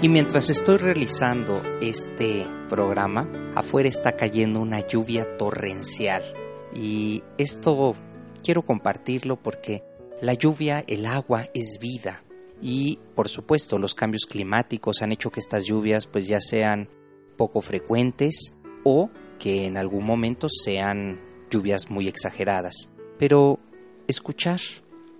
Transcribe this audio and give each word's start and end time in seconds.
y 0.00 0.08
mientras 0.08 0.48
estoy 0.48 0.76
realizando 0.76 1.60
este 1.80 2.46
programa, 2.68 3.28
afuera 3.56 3.88
está 3.88 4.12
cayendo 4.12 4.60
una 4.60 4.86
lluvia 4.86 5.36
torrencial 5.36 6.22
y 6.72 7.24
esto 7.36 7.96
quiero 8.44 8.62
compartirlo 8.62 9.36
porque 9.36 9.82
la 10.20 10.34
lluvia, 10.34 10.84
el 10.86 11.04
agua 11.04 11.48
es 11.52 11.78
vida 11.80 12.22
y 12.62 13.00
por 13.16 13.28
supuesto 13.28 13.78
los 13.78 13.94
cambios 13.94 14.26
climáticos 14.26 15.02
han 15.02 15.10
hecho 15.10 15.30
que 15.30 15.40
estas 15.40 15.64
lluvias 15.64 16.06
pues 16.06 16.28
ya 16.28 16.40
sean 16.40 16.88
poco 17.36 17.60
frecuentes 17.60 18.54
o 18.84 19.10
que 19.40 19.66
en 19.66 19.76
algún 19.76 20.04
momento 20.04 20.48
sean 20.48 21.20
lluvias 21.50 21.90
muy 21.90 22.06
exageradas. 22.06 22.92
Pero 23.18 23.58
escuchar, 24.06 24.60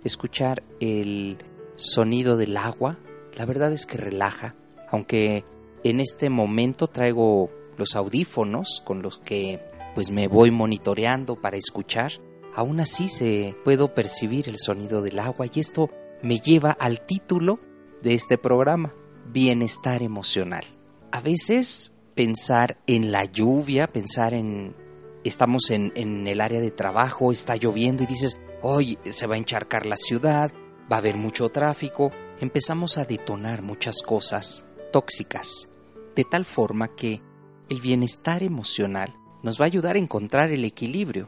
escuchar 0.05 0.63
el 0.79 1.37
sonido 1.75 2.37
del 2.37 2.55
agua, 2.55 2.97
la 3.35 3.45
verdad 3.45 3.73
es 3.73 3.85
que 3.85 3.97
relaja, 3.97 4.55
aunque 4.91 5.45
en 5.83 5.99
este 5.99 6.29
momento 6.29 6.87
traigo 6.87 7.49
los 7.77 7.95
audífonos 7.95 8.81
con 8.85 9.01
los 9.01 9.19
que 9.19 9.59
pues 9.95 10.11
me 10.11 10.27
voy 10.27 10.51
monitoreando 10.51 11.35
para 11.35 11.57
escuchar, 11.57 12.11
aún 12.55 12.79
así 12.79 13.07
se 13.07 13.55
puedo 13.63 13.93
percibir 13.93 14.49
el 14.49 14.57
sonido 14.57 15.01
del 15.01 15.19
agua 15.19 15.45
y 15.51 15.59
esto 15.59 15.89
me 16.21 16.39
lleva 16.39 16.71
al 16.71 17.05
título 17.05 17.59
de 18.01 18.13
este 18.13 18.37
programa, 18.37 18.93
bienestar 19.31 20.03
emocional. 20.03 20.65
A 21.11 21.21
veces 21.21 21.93
pensar 22.15 22.77
en 22.87 23.11
la 23.11 23.25
lluvia, 23.25 23.87
pensar 23.87 24.33
en 24.33 24.75
estamos 25.23 25.69
en, 25.69 25.91
en 25.95 26.27
el 26.27 26.41
área 26.41 26.59
de 26.59 26.71
trabajo, 26.71 27.31
está 27.31 27.55
lloviendo 27.55 28.03
y 28.03 28.07
dices, 28.07 28.39
hoy 28.61 28.97
se 29.05 29.27
va 29.27 29.35
a 29.35 29.37
encharcar 29.37 29.85
la 29.85 29.97
ciudad, 29.97 30.51
va 30.91 30.97
a 30.97 30.99
haber 30.99 31.15
mucho 31.15 31.49
tráfico, 31.49 32.11
empezamos 32.39 32.97
a 32.97 33.05
detonar 33.05 33.61
muchas 33.61 34.01
cosas 34.01 34.65
tóxicas, 34.91 35.69
de 36.15 36.23
tal 36.23 36.45
forma 36.45 36.95
que 36.95 37.21
el 37.69 37.81
bienestar 37.81 38.43
emocional 38.43 39.15
nos 39.43 39.59
va 39.59 39.65
a 39.65 39.67
ayudar 39.67 39.95
a 39.95 39.99
encontrar 39.99 40.51
el 40.51 40.65
equilibrio. 40.65 41.27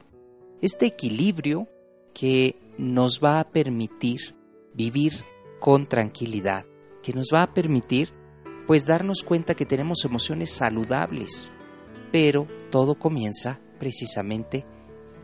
Este 0.61 0.85
equilibrio 0.85 1.67
que 2.13 2.59
nos 2.77 3.21
va 3.23 3.39
a 3.39 3.49
permitir 3.49 4.35
vivir 4.73 5.13
con 5.59 5.85
tranquilidad, 5.85 6.65
que 7.03 7.13
nos 7.13 7.29
va 7.33 7.43
a 7.43 7.53
permitir 7.53 8.13
pues 8.67 8.85
darnos 8.85 9.23
cuenta 9.23 9.55
que 9.55 9.65
tenemos 9.65 10.05
emociones 10.05 10.51
saludables, 10.51 11.53
pero 12.11 12.47
todo 12.69 12.95
comienza 12.95 13.59
precisamente 13.79 14.65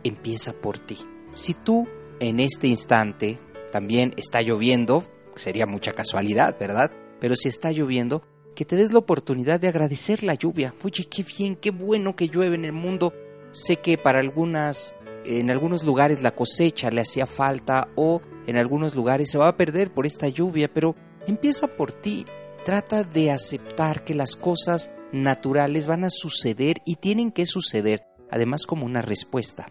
empieza 0.04 0.54
por 0.54 0.80
ti. 0.80 0.98
Si 1.34 1.54
tú 1.54 1.88
en 2.20 2.40
este 2.40 2.68
instante 2.68 3.38
también 3.72 4.14
está 4.18 4.42
lloviendo, 4.42 5.04
sería 5.36 5.66
mucha 5.66 5.94
casualidad, 5.94 6.58
¿verdad? 6.60 6.92
Pero 7.20 7.36
si 7.36 7.50
está 7.50 7.72
lloviendo, 7.72 8.24
que 8.58 8.66
te 8.66 8.76
des 8.76 8.92
la 8.92 8.98
oportunidad 8.98 9.60
de 9.60 9.68
agradecer 9.68 10.24
la 10.24 10.34
lluvia. 10.34 10.74
Oye, 10.84 11.06
qué 11.06 11.22
bien, 11.22 11.56
qué 11.56 11.70
bueno 11.70 12.16
que 12.16 12.28
llueve 12.28 12.56
en 12.56 12.66
el 12.66 12.72
mundo. 12.72 13.14
Sé 13.52 13.76
que 13.76 14.00
para 14.00 14.18
algunas, 14.18 14.96
en 15.26 15.52
algunos 15.52 15.84
lugares 15.84 16.24
la 16.24 16.34
cosecha 16.34 16.90
le 16.90 17.02
hacía 17.02 17.28
falta 17.28 17.90
o 17.96 18.20
en 18.48 18.58
algunos 18.58 18.96
lugares 18.96 19.30
se 19.30 19.38
va 19.38 19.48
a 19.48 19.58
perder 19.58 19.94
por 19.94 20.08
esta 20.08 20.28
lluvia, 20.28 20.74
pero 20.74 20.96
empieza 21.28 21.68
por 21.68 21.92
ti. 21.92 22.26
Trata 22.66 23.04
de 23.04 23.30
aceptar 23.30 24.04
que 24.04 24.16
las 24.16 24.36
cosas 24.36 24.90
naturales 25.12 25.86
van 25.86 26.04
a 26.04 26.10
suceder 26.10 26.78
y 26.84 26.96
tienen 26.96 27.32
que 27.32 27.46
suceder, 27.46 28.08
además 28.32 28.66
como 28.66 28.88
una 28.88 29.04
respuesta. 29.04 29.68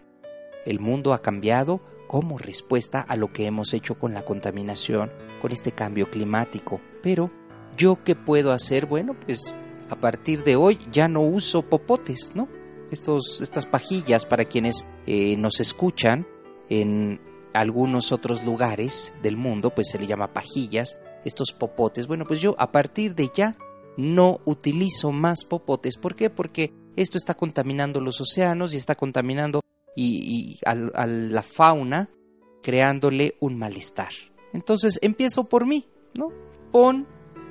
El 0.65 0.79
mundo 0.79 1.13
ha 1.13 1.21
cambiado, 1.21 1.81
como 2.07 2.37
respuesta 2.37 3.01
a 3.01 3.17
lo 3.17 3.33
que 3.33 3.47
hemos 3.47 3.73
hecho 3.73 3.99
con 3.99 4.13
la 4.13 4.23
contaminación, 4.23 5.11
con 5.41 5.51
este 5.51 5.73
cambio 5.73 6.09
climático. 6.09 6.79
Pero, 7.03 7.31
¿yo 7.77 8.03
qué 8.03 8.15
puedo 8.15 8.51
hacer? 8.51 8.85
Bueno, 8.85 9.15
pues 9.25 9.55
a 9.89 9.95
partir 9.95 10.43
de 10.43 10.55
hoy 10.55 10.79
ya 10.91 11.07
no 11.07 11.21
uso 11.21 11.61
popotes, 11.61 12.33
¿no? 12.35 12.47
Estos, 12.91 13.39
estas 13.41 13.65
pajillas 13.65 14.25
para 14.25 14.45
quienes 14.45 14.85
eh, 15.05 15.37
nos 15.37 15.59
escuchan 15.59 16.25
en 16.69 17.21
algunos 17.53 18.11
otros 18.11 18.43
lugares 18.43 19.13
del 19.21 19.37
mundo, 19.37 19.71
pues 19.73 19.89
se 19.89 19.99
le 19.99 20.07
llama 20.07 20.33
pajillas, 20.33 20.97
estos 21.25 21.53
popotes. 21.53 22.07
Bueno, 22.07 22.25
pues 22.25 22.39
yo 22.39 22.55
a 22.57 22.71
partir 22.71 23.15
de 23.15 23.29
ya 23.33 23.57
no 23.97 24.39
utilizo 24.45 25.11
más 25.11 25.43
popotes. 25.43 25.97
¿Por 25.97 26.15
qué? 26.15 26.29
Porque 26.29 26.73
esto 26.95 27.17
está 27.17 27.33
contaminando 27.33 27.99
los 27.99 28.21
océanos 28.21 28.73
y 28.73 28.77
está 28.77 28.95
contaminando 28.95 29.61
y, 29.95 30.59
a, 30.65 30.75
la 30.75 31.41
fauna 31.41 32.09
creándole 32.61 33.35
un 33.39 33.57
malestar. 33.57 34.11
Entonces 34.53 34.99
empiezo 35.01 35.45
por 35.45 35.65
mí, 35.65 35.87
¿no? 36.13 36.31
Pon 36.71 37.07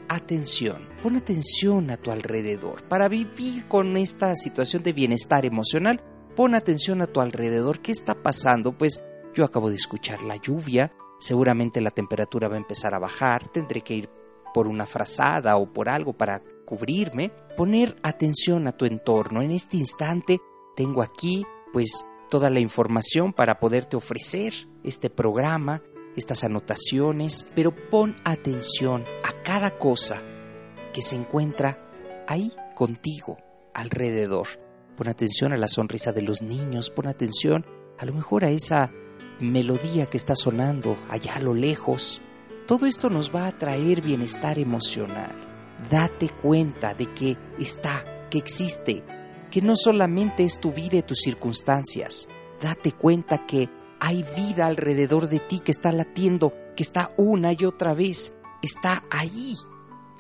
atención, 0.09 0.89
pon 1.03 1.17
atención 1.17 1.91
a 1.91 1.97
tu 1.97 2.11
alrededor. 2.11 2.83
Para 2.84 3.09
vivir 3.09 3.67
con 3.69 3.97
esta 3.97 4.34
situación 4.34 4.83
de 4.83 4.93
bienestar 4.93 5.44
emocional, 5.44 6.03
pon 6.34 6.55
atención 6.55 7.03
a 7.03 7.06
tu 7.06 7.21
alrededor. 7.21 7.81
¿Qué 7.81 7.93
está 7.93 8.15
pasando? 8.15 8.72
Pues 8.77 9.03
yo 9.34 9.45
acabo 9.45 9.71
de 9.71 9.77
escuchar 9.77 10.22
la 10.22 10.37
lluvia, 10.37 10.93
seguramente 11.19 11.81
la 11.81 11.91
temperatura 11.91 12.49
va 12.49 12.55
a 12.55 12.59
empezar 12.59 12.95
a 12.95 12.99
bajar, 12.99 13.49
tendré 13.49 13.83
que 13.83 13.95
ir 13.95 14.11
por 14.55 14.66
una 14.66 14.87
frazada 14.87 15.56
o 15.56 15.72
por 15.72 15.89
algo 15.89 16.15
para 16.15 16.43
cubrirme. 16.65 17.31
Poner 17.56 17.97
atención 18.03 18.66
a 18.66 18.72
tu 18.72 18.87
entorno. 18.87 19.43
En 19.43 19.50
este 19.50 19.77
instante 19.77 20.41
tengo 20.75 21.03
aquí, 21.03 21.45
pues, 21.72 22.06
toda 22.31 22.50
la 22.50 22.61
información 22.61 23.33
para 23.33 23.61
poderte 23.61 23.97
ofrecer 23.97 24.53
este 24.83 25.11
programa, 25.11 25.83
estas 26.16 26.44
anotaciones, 26.44 27.47
pero 27.54 27.75
pon 27.91 28.16
atención 28.25 29.04
a 29.22 29.43
cada 29.43 29.78
cosa 29.78 30.22
que 30.93 31.03
se 31.03 31.16
encuentra 31.16 31.78
ahí 32.27 32.53
contigo, 32.75 33.38
alrededor. 33.75 34.47
Pon 34.97 35.09
atención 35.09 35.53
a 35.53 35.59
la 35.59 35.69
sonrisa 35.69 36.12
de 36.12 36.22
los 36.22 36.43
niños, 36.43 36.91
pon 36.91 37.06
atención 37.06 37.66
a 37.99 38.06
lo 38.06 38.15
mejor 38.15 38.44
a 38.44 38.50
esa 38.50 38.91
melodía 39.41 40.06
que 40.06 40.16
está 40.16 40.34
sonando 40.34 40.97
allá 41.09 41.37
a 41.37 41.41
lo 41.41 41.54
lejos. 41.54 42.22
Todo 42.66 42.87
esto 42.87 43.10
nos 43.10 43.34
va 43.34 43.47
a 43.47 43.59
traer 43.59 44.01
bienestar 44.01 44.59
emocional. 44.59 45.33
Date 45.91 46.30
cuenta 46.30 46.95
de 46.95 47.12
que 47.12 47.36
está, 47.59 48.28
que 48.30 48.39
existe, 48.39 49.04
que 49.51 49.60
no 49.60 49.77
solamente 49.77 50.45
es 50.45 50.59
tu 50.59 50.72
vida 50.72 50.97
y 50.97 51.03
tus 51.03 51.19
circunstancias. 51.21 52.28
Date 52.60 52.92
cuenta 52.92 53.47
que 53.47 53.69
hay 54.01 54.25
vida 54.37 54.66
alrededor 54.66 55.28
de 55.28 55.41
ti 55.41 55.60
que 55.60 55.72
está 55.72 55.93
latiendo, 55.93 56.53
que 56.77 56.83
está 56.83 57.13
una 57.16 57.53
y 57.53 57.65
otra 57.65 57.95
vez, 57.95 58.37
está 58.63 59.03
ahí. 59.10 59.54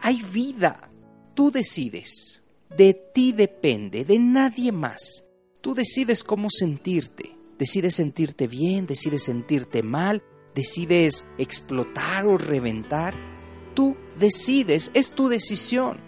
Hay 0.00 0.22
vida. 0.22 0.90
Tú 1.34 1.50
decides. 1.50 2.42
De 2.76 2.94
ti 2.94 3.32
depende, 3.32 4.04
de 4.04 4.18
nadie 4.18 4.72
más. 4.72 5.24
Tú 5.60 5.74
decides 5.74 6.24
cómo 6.24 6.48
sentirte. 6.50 7.36
Decides 7.58 7.94
sentirte 7.94 8.46
bien, 8.46 8.86
decides 8.86 9.24
sentirte 9.24 9.82
mal, 9.82 10.22
decides 10.54 11.24
explotar 11.38 12.26
o 12.26 12.36
reventar. 12.36 13.14
Tú 13.74 13.96
decides, 14.18 14.90
es 14.94 15.12
tu 15.12 15.28
decisión. 15.28 15.98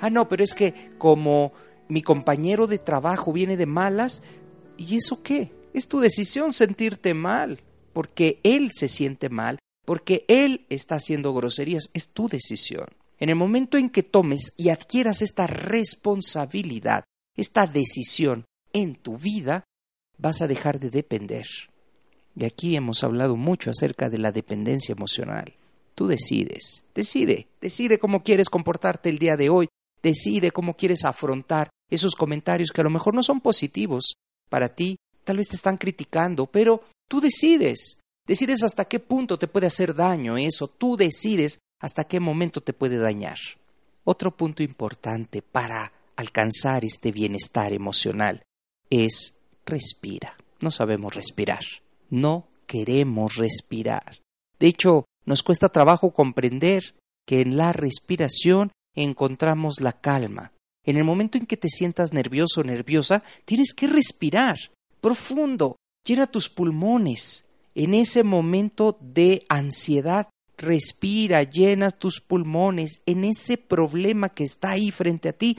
Ah, 0.00 0.10
no, 0.10 0.28
pero 0.28 0.44
es 0.44 0.54
que 0.54 0.90
como 0.98 1.52
mi 1.88 2.02
compañero 2.02 2.66
de 2.66 2.78
trabajo 2.78 3.32
viene 3.32 3.56
de 3.56 3.66
malas, 3.66 4.22
¿y 4.76 4.96
eso 4.96 5.22
qué? 5.22 5.52
Es 5.74 5.88
tu 5.88 5.98
decisión 5.98 6.52
sentirte 6.52 7.12
mal, 7.12 7.60
porque 7.92 8.40
él 8.44 8.70
se 8.72 8.88
siente 8.88 9.28
mal, 9.28 9.58
porque 9.84 10.24
él 10.28 10.64
está 10.70 10.94
haciendo 10.94 11.34
groserías, 11.34 11.90
es 11.92 12.08
tu 12.08 12.28
decisión. 12.28 12.86
En 13.18 13.28
el 13.28 13.34
momento 13.34 13.76
en 13.76 13.90
que 13.90 14.04
tomes 14.04 14.52
y 14.56 14.70
adquieras 14.70 15.20
esta 15.20 15.46
responsabilidad, 15.46 17.04
esta 17.36 17.66
decisión 17.66 18.44
en 18.72 18.94
tu 18.94 19.18
vida, 19.18 19.64
vas 20.16 20.42
a 20.42 20.46
dejar 20.46 20.78
de 20.78 20.90
depender. 20.90 21.46
Y 22.36 22.44
aquí 22.44 22.76
hemos 22.76 23.02
hablado 23.02 23.36
mucho 23.36 23.70
acerca 23.70 24.08
de 24.08 24.18
la 24.18 24.32
dependencia 24.32 24.92
emocional. 24.92 25.54
Tú 25.96 26.06
decides, 26.06 26.84
decide, 26.94 27.48
decide 27.60 27.98
cómo 27.98 28.22
quieres 28.22 28.48
comportarte 28.48 29.08
el 29.08 29.18
día 29.18 29.36
de 29.36 29.48
hoy, 29.48 29.68
decide 30.02 30.50
cómo 30.50 30.76
quieres 30.76 31.04
afrontar 31.04 31.70
esos 31.90 32.14
comentarios 32.14 32.70
que 32.70 32.80
a 32.80 32.84
lo 32.84 32.90
mejor 32.90 33.14
no 33.14 33.22
son 33.22 33.40
positivos 33.40 34.16
para 34.48 34.68
ti, 34.68 34.96
tal 35.24 35.38
vez 35.38 35.48
te 35.48 35.56
están 35.56 35.76
criticando, 35.76 36.46
pero 36.46 36.82
tú 37.08 37.20
decides, 37.20 38.00
decides 38.26 38.62
hasta 38.62 38.84
qué 38.84 39.00
punto 39.00 39.38
te 39.38 39.48
puede 39.48 39.66
hacer 39.66 39.94
daño 39.94 40.36
eso, 40.36 40.68
tú 40.68 40.96
decides 40.96 41.58
hasta 41.80 42.04
qué 42.04 42.20
momento 42.20 42.60
te 42.60 42.72
puede 42.72 42.98
dañar. 42.98 43.38
Otro 44.04 44.36
punto 44.36 44.62
importante 44.62 45.42
para 45.42 45.92
alcanzar 46.16 46.84
este 46.84 47.10
bienestar 47.10 47.72
emocional 47.72 48.42
es 48.90 49.34
respira. 49.66 50.36
No 50.60 50.70
sabemos 50.70 51.14
respirar, 51.14 51.64
no 52.10 52.46
queremos 52.66 53.36
respirar. 53.36 54.20
De 54.58 54.66
hecho, 54.66 55.04
nos 55.24 55.42
cuesta 55.42 55.68
trabajo 55.68 56.12
comprender 56.12 56.94
que 57.26 57.40
en 57.40 57.56
la 57.56 57.72
respiración 57.72 58.72
encontramos 58.94 59.80
la 59.80 59.92
calma. 59.92 60.52
En 60.84 60.96
el 60.96 61.04
momento 61.04 61.38
en 61.38 61.46
que 61.46 61.56
te 61.56 61.68
sientas 61.68 62.12
nervioso 62.12 62.60
o 62.60 62.64
nerviosa, 62.64 63.22
tienes 63.44 63.72
que 63.74 63.86
respirar 63.86 64.56
profundo, 65.04 65.76
llena 66.02 66.26
tus 66.26 66.48
pulmones. 66.48 67.44
En 67.74 67.92
ese 67.92 68.22
momento 68.22 68.96
de 69.02 69.44
ansiedad, 69.50 70.30
respira, 70.56 71.42
llena 71.42 71.90
tus 71.90 72.22
pulmones. 72.22 73.02
En 73.04 73.24
ese 73.24 73.58
problema 73.58 74.30
que 74.30 74.44
está 74.44 74.70
ahí 74.70 74.90
frente 74.90 75.28
a 75.28 75.34
ti, 75.34 75.58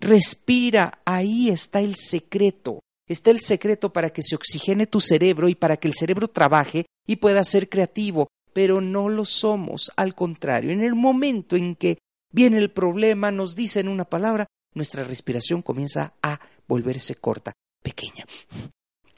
respira, 0.00 1.00
ahí 1.04 1.50
está 1.50 1.80
el 1.80 1.96
secreto. 1.96 2.80
Está 3.06 3.30
el 3.30 3.40
secreto 3.40 3.92
para 3.92 4.08
que 4.08 4.22
se 4.22 4.34
oxigene 4.34 4.86
tu 4.86 5.00
cerebro 5.02 5.50
y 5.50 5.54
para 5.54 5.76
que 5.76 5.88
el 5.88 5.94
cerebro 5.94 6.26
trabaje 6.28 6.86
y 7.06 7.16
pueda 7.16 7.44
ser 7.44 7.68
creativo, 7.68 8.28
pero 8.54 8.80
no 8.80 9.10
lo 9.10 9.26
somos. 9.26 9.92
Al 9.96 10.14
contrario, 10.14 10.70
en 10.70 10.82
el 10.82 10.94
momento 10.94 11.56
en 11.56 11.76
que 11.76 11.98
viene 12.32 12.56
el 12.56 12.70
problema, 12.70 13.30
nos 13.30 13.54
dicen 13.54 13.86
una 13.86 14.06
palabra, 14.06 14.46
nuestra 14.74 15.04
respiración 15.04 15.60
comienza 15.60 16.14
a 16.22 16.40
volverse 16.66 17.16
corta, 17.16 17.52
pequeña, 17.82 18.24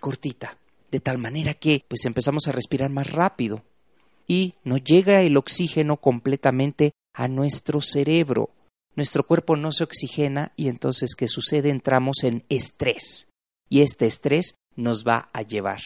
cortita, 0.01 0.59
de 0.91 1.01
tal 1.01 1.19
manera 1.19 1.55
que 1.55 1.85
pues 1.87 2.05
empezamos 2.05 2.49
a 2.49 2.53
respirar 2.53 2.91
más 2.91 3.13
rápido 3.13 3.63
y 4.27 4.55
no 4.65 4.77
llega 4.77 5.23
el 5.23 5.37
oxígeno 5.37 5.99
completamente 5.99 6.93
a 7.15 7.29
nuestro 7.29 7.81
cerebro. 7.81 8.51
Nuestro 8.97 9.27
cuerpo 9.27 9.57
no 9.57 9.73
se 9.73 9.85
oxigena 9.85 10.53
y 10.57 10.69
entonces 10.69 11.15
¿qué 11.15 11.29
sucede? 11.29 11.71
Entramos 11.71 12.25
en 12.25 12.45
estrés 12.49 13.29
y 13.69 13.83
este 13.83 14.07
estrés 14.07 14.55
nos 14.77 15.07
va 15.07 15.29
a 15.33 15.43
llevar 15.43 15.81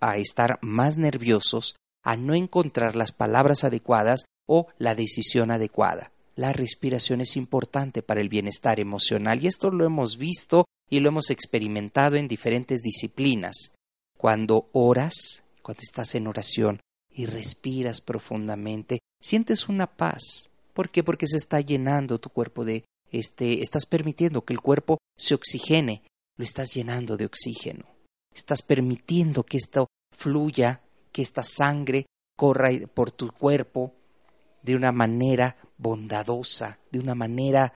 a 0.00 0.16
estar 0.16 0.58
más 0.62 0.96
nerviosos, 0.96 1.76
a 2.04 2.16
no 2.16 2.34
encontrar 2.34 2.96
las 2.96 3.12
palabras 3.12 3.64
adecuadas 3.64 4.24
o 4.46 4.68
la 4.78 4.94
decisión 4.94 5.50
adecuada. 5.50 6.12
La 6.36 6.52
respiración 6.52 7.20
es 7.20 7.36
importante 7.36 8.02
para 8.02 8.20
el 8.20 8.28
bienestar 8.28 8.78
emocional 8.78 9.42
y 9.42 9.48
esto 9.48 9.70
lo 9.70 9.84
hemos 9.84 10.18
visto 10.18 10.66
y 10.90 11.00
lo 11.00 11.08
hemos 11.08 11.30
experimentado 11.30 12.16
en 12.16 12.28
diferentes 12.28 12.82
disciplinas. 12.82 13.72
Cuando 14.16 14.68
oras, 14.72 15.42
cuando 15.62 15.82
estás 15.82 16.14
en 16.14 16.26
oración 16.26 16.80
y 17.10 17.26
respiras 17.26 18.00
profundamente, 18.00 19.00
sientes 19.20 19.68
una 19.68 19.86
paz. 19.86 20.50
¿Por 20.72 20.90
qué? 20.90 21.02
Porque 21.02 21.26
se 21.26 21.36
está 21.36 21.60
llenando 21.60 22.18
tu 22.18 22.30
cuerpo 22.30 22.64
de 22.64 22.84
este, 23.10 23.62
estás 23.62 23.86
permitiendo 23.86 24.44
que 24.44 24.52
el 24.52 24.60
cuerpo 24.60 24.98
se 25.16 25.34
oxigene, 25.34 26.02
lo 26.36 26.44
estás 26.44 26.74
llenando 26.74 27.16
de 27.16 27.26
oxígeno. 27.26 27.86
Estás 28.34 28.62
permitiendo 28.62 29.44
que 29.44 29.56
esto 29.56 29.88
fluya 30.14 30.82
que 31.12 31.22
esta 31.22 31.42
sangre 31.42 32.06
corra 32.36 32.70
por 32.94 33.10
tu 33.10 33.32
cuerpo 33.32 33.94
de 34.62 34.76
una 34.76 34.92
manera 34.92 35.56
bondadosa, 35.78 36.78
de 36.90 36.98
una 36.98 37.14
manera 37.14 37.74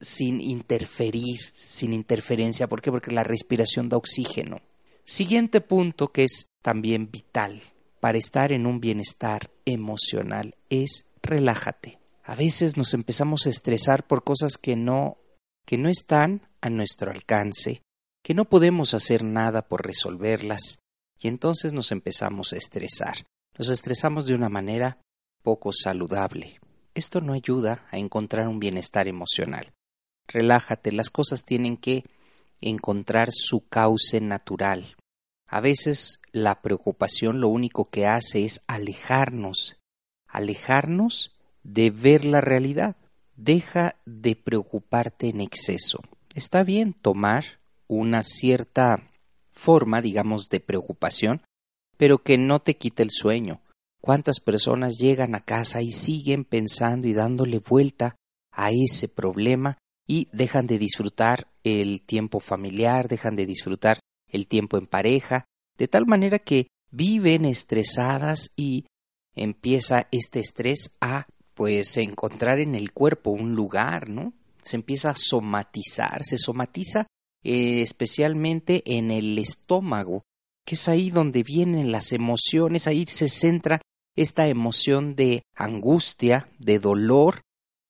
sin 0.00 0.40
interferir, 0.40 1.38
sin 1.40 1.92
interferencia. 1.92 2.68
¿Por 2.68 2.80
qué? 2.80 2.90
Porque 2.90 3.10
la 3.10 3.24
respiración 3.24 3.88
da 3.88 3.96
oxígeno. 3.96 4.60
Siguiente 5.04 5.60
punto 5.60 6.08
que 6.08 6.24
es 6.24 6.46
también 6.62 7.10
vital 7.10 7.62
para 8.00 8.18
estar 8.18 8.52
en 8.52 8.66
un 8.66 8.80
bienestar 8.80 9.50
emocional 9.64 10.56
es 10.68 11.04
relájate. 11.22 11.98
A 12.24 12.34
veces 12.34 12.76
nos 12.76 12.94
empezamos 12.94 13.46
a 13.46 13.50
estresar 13.50 14.06
por 14.06 14.24
cosas 14.24 14.56
que 14.56 14.76
no 14.76 15.18
que 15.66 15.76
no 15.78 15.88
están 15.88 16.48
a 16.60 16.70
nuestro 16.70 17.10
alcance, 17.10 17.82
que 18.24 18.34
no 18.34 18.44
podemos 18.46 18.94
hacer 18.94 19.22
nada 19.22 19.62
por 19.62 19.86
resolverlas, 19.86 20.80
y 21.20 21.28
entonces 21.28 21.72
nos 21.72 21.92
empezamos 21.92 22.52
a 22.52 22.56
estresar. 22.56 23.18
Nos 23.56 23.68
estresamos 23.68 24.26
de 24.26 24.34
una 24.34 24.48
manera 24.48 24.98
poco 25.42 25.72
saludable. 25.72 26.58
Esto 26.94 27.20
no 27.20 27.34
ayuda 27.34 27.86
a 27.90 27.98
encontrar 27.98 28.48
un 28.48 28.58
bienestar 28.58 29.06
emocional. 29.06 29.72
Relájate, 30.32 30.92
las 30.92 31.10
cosas 31.10 31.44
tienen 31.44 31.76
que 31.76 32.04
encontrar 32.60 33.30
su 33.32 33.66
cauce 33.68 34.20
natural. 34.20 34.96
A 35.48 35.60
veces 35.60 36.20
la 36.30 36.62
preocupación 36.62 37.40
lo 37.40 37.48
único 37.48 37.84
que 37.84 38.06
hace 38.06 38.44
es 38.44 38.62
alejarnos, 38.68 39.78
alejarnos 40.28 41.34
de 41.64 41.90
ver 41.90 42.24
la 42.24 42.40
realidad. 42.40 42.96
Deja 43.34 43.96
de 44.06 44.36
preocuparte 44.36 45.28
en 45.28 45.40
exceso. 45.40 46.00
Está 46.34 46.62
bien 46.62 46.92
tomar 46.92 47.58
una 47.88 48.22
cierta 48.22 49.02
forma, 49.50 50.00
digamos, 50.00 50.48
de 50.48 50.60
preocupación, 50.60 51.42
pero 51.96 52.22
que 52.22 52.38
no 52.38 52.60
te 52.60 52.76
quite 52.76 53.02
el 53.02 53.10
sueño. 53.10 53.62
¿Cuántas 54.00 54.38
personas 54.38 54.98
llegan 54.98 55.34
a 55.34 55.44
casa 55.44 55.82
y 55.82 55.90
siguen 55.90 56.44
pensando 56.44 57.08
y 57.08 57.14
dándole 57.14 57.58
vuelta 57.58 58.14
a 58.52 58.70
ese 58.70 59.08
problema 59.08 59.78
y 60.10 60.26
dejan 60.32 60.66
de 60.66 60.76
disfrutar 60.76 61.46
el 61.62 62.02
tiempo 62.02 62.40
familiar, 62.40 63.06
dejan 63.06 63.36
de 63.36 63.46
disfrutar 63.46 64.00
el 64.26 64.48
tiempo 64.48 64.76
en 64.76 64.88
pareja, 64.88 65.44
de 65.78 65.86
tal 65.86 66.04
manera 66.04 66.40
que 66.40 66.66
viven 66.90 67.44
estresadas 67.44 68.50
y 68.56 68.86
empieza 69.36 70.08
este 70.10 70.40
estrés 70.40 70.96
a 71.00 71.28
pues 71.54 71.96
encontrar 71.96 72.58
en 72.58 72.74
el 72.74 72.90
cuerpo 72.90 73.30
un 73.30 73.54
lugar, 73.54 74.08
¿no? 74.08 74.32
Se 74.60 74.74
empieza 74.74 75.10
a 75.10 75.14
somatizar, 75.14 76.24
se 76.24 76.38
somatiza 76.38 77.06
eh, 77.44 77.80
especialmente 77.80 78.82
en 78.84 79.12
el 79.12 79.38
estómago, 79.38 80.24
que 80.66 80.74
es 80.74 80.88
ahí 80.88 81.10
donde 81.10 81.44
vienen 81.44 81.92
las 81.92 82.10
emociones, 82.10 82.88
ahí 82.88 83.06
se 83.06 83.28
centra 83.28 83.80
esta 84.16 84.48
emoción 84.48 85.14
de 85.14 85.44
angustia, 85.54 86.48
de 86.58 86.80
dolor, 86.80 87.42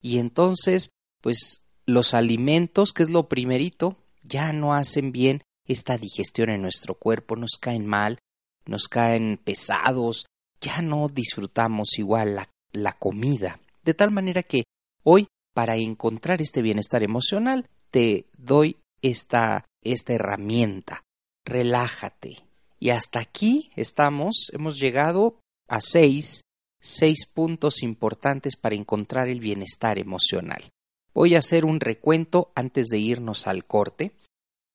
y 0.03 0.19
entonces, 0.19 0.91
pues 1.23 1.70
los 1.93 2.15
alimentos, 2.15 2.93
que 2.93 3.03
es 3.03 3.11
lo 3.11 3.29
primerito, 3.29 3.97
ya 4.23 4.53
no 4.53 4.75
hacen 4.75 5.13
bien 5.13 5.43
esta 5.67 5.99
digestión 5.99 6.51
en 6.51 6.63
nuestro 6.63 6.95
cuerpo, 6.95 7.37
nos 7.37 7.59
caen 7.61 7.87
mal, 7.87 8.19
nos 8.67 8.89
caen 8.89 9.39
pesados, 9.43 10.27
ya 10.61 10.83
no 10.83 11.09
disfrutamos 11.09 11.99
igual 11.99 12.37
la, 12.37 12.49
la 12.73 12.93
comida. 12.93 13.61
De 13.85 13.95
tal 13.95 14.11
manera 14.11 14.43
que 14.43 14.65
hoy, 15.05 15.29
para 15.55 15.77
encontrar 15.77 16.43
este 16.43 16.63
bienestar 16.63 17.03
emocional, 17.03 17.69
te 17.91 18.27
doy 18.37 18.77
esta, 19.03 19.65
esta 19.83 20.13
herramienta. 20.13 21.03
Relájate. 21.45 22.37
Y 22.79 22.91
hasta 22.91 23.21
aquí 23.21 23.71
estamos, 23.77 24.51
hemos 24.53 24.79
llegado 24.79 25.39
a 25.69 25.81
seis, 25.81 26.43
seis 26.81 27.27
puntos 27.27 27.83
importantes 27.83 28.57
para 28.57 28.75
encontrar 28.75 29.29
el 29.29 29.41
bienestar 29.41 29.99
emocional. 29.99 30.71
Voy 31.13 31.35
a 31.35 31.39
hacer 31.39 31.65
un 31.65 31.81
recuento 31.81 32.53
antes 32.55 32.87
de 32.87 32.99
irnos 32.99 33.47
al 33.47 33.65
corte. 33.65 34.13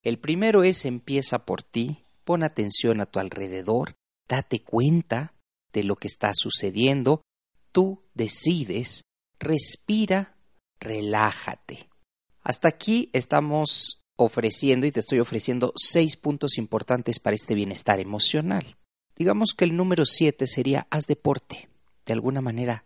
El 0.04 0.20
primero 0.20 0.64
es 0.64 0.86
empieza 0.86 1.46
por 1.46 1.64
ti, 1.64 2.04
pon 2.24 2.44
atención 2.44 3.02
a 3.02 3.06
tu 3.06 3.20
alrededor, 3.20 3.96
date 4.28 4.64
cuenta 4.64 5.34
de 5.72 5.84
lo 5.84 5.96
que 5.96 6.08
está 6.08 6.32
sucediendo, 6.34 7.22
tú 7.72 8.04
decides, 8.14 9.04
respira, 9.40 10.36
relájate. 10.80 11.90
Hasta 12.42 12.68
aquí 12.68 13.10
estamos 13.14 14.02
ofreciendo 14.18 14.86
y 14.86 14.92
te 14.92 15.00
estoy 15.00 15.20
ofreciendo 15.20 15.74
seis 15.76 16.16
puntos 16.16 16.58
importantes 16.58 17.20
para 17.20 17.36
este 17.36 17.56
bienestar 17.56 18.00
emocional. 18.00 18.78
Digamos 19.16 19.54
que 19.54 19.66
el 19.66 19.76
número 19.76 20.06
siete 20.06 20.48
sería 20.48 20.88
haz 20.90 21.08
deporte. 21.08 21.70
De 22.06 22.14
alguna 22.14 22.42
manera, 22.42 22.86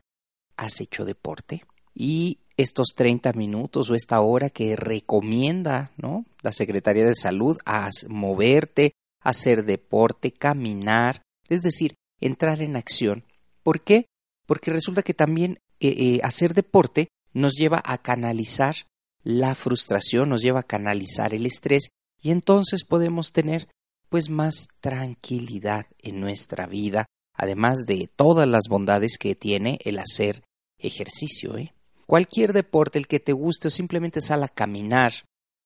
¿has 0.56 0.80
hecho 0.80 1.06
deporte? 1.06 1.64
Y 2.00 2.40
estos 2.56 2.94
30 2.96 3.34
minutos 3.34 3.90
o 3.90 3.96
esta 3.96 4.22
hora 4.22 4.50
que 4.50 4.76
recomienda 4.76 5.92
¿no? 5.98 6.26
la 6.42 6.54
Secretaría 6.54 7.06
de 7.06 7.16
Salud 7.16 7.58
a 7.66 7.90
moverte, 8.08 8.94
hacer 9.22 9.66
deporte, 9.66 10.32
caminar, 10.32 11.22
es 11.50 11.62
decir, 11.62 11.96
entrar 12.22 12.62
en 12.62 12.78
acción. 12.78 13.26
¿Por 13.64 13.82
qué? 13.82 14.06
porque 14.50 14.72
resulta 14.72 15.04
que 15.04 15.14
también 15.14 15.60
eh, 15.80 15.90
eh, 15.90 16.20
hacer 16.24 16.56
deporte 16.56 17.10
nos 17.34 17.54
lleva 17.54 17.84
a 17.86 18.00
canalizar 18.00 18.74
la 19.22 19.54
frustración, 19.54 20.30
nos 20.30 20.42
lleva 20.42 20.62
a 20.62 20.64
canalizar 20.64 21.36
el 21.36 21.46
estrés 21.46 21.90
y 22.20 22.32
entonces 22.32 22.84
podemos 22.84 23.32
tener 23.32 23.68
pues 24.10 24.32
más 24.32 24.70
tranquilidad 24.80 25.86
en 26.00 26.20
nuestra 26.20 26.66
vida, 26.66 27.06
además 27.36 27.86
de 27.86 28.10
todas 28.16 28.48
las 28.48 28.64
bondades 28.68 29.20
que 29.20 29.36
tiene 29.36 29.78
el 29.86 30.00
hacer 30.00 30.42
ejercicio. 30.80 31.56
¿eh? 31.56 31.72
Cualquier 32.10 32.54
deporte, 32.54 32.98
el 32.98 33.06
que 33.06 33.20
te 33.20 33.34
guste 33.34 33.68
o 33.68 33.70
simplemente 33.70 34.20
sal 34.20 34.42
a 34.42 34.48
caminar, 34.48 35.14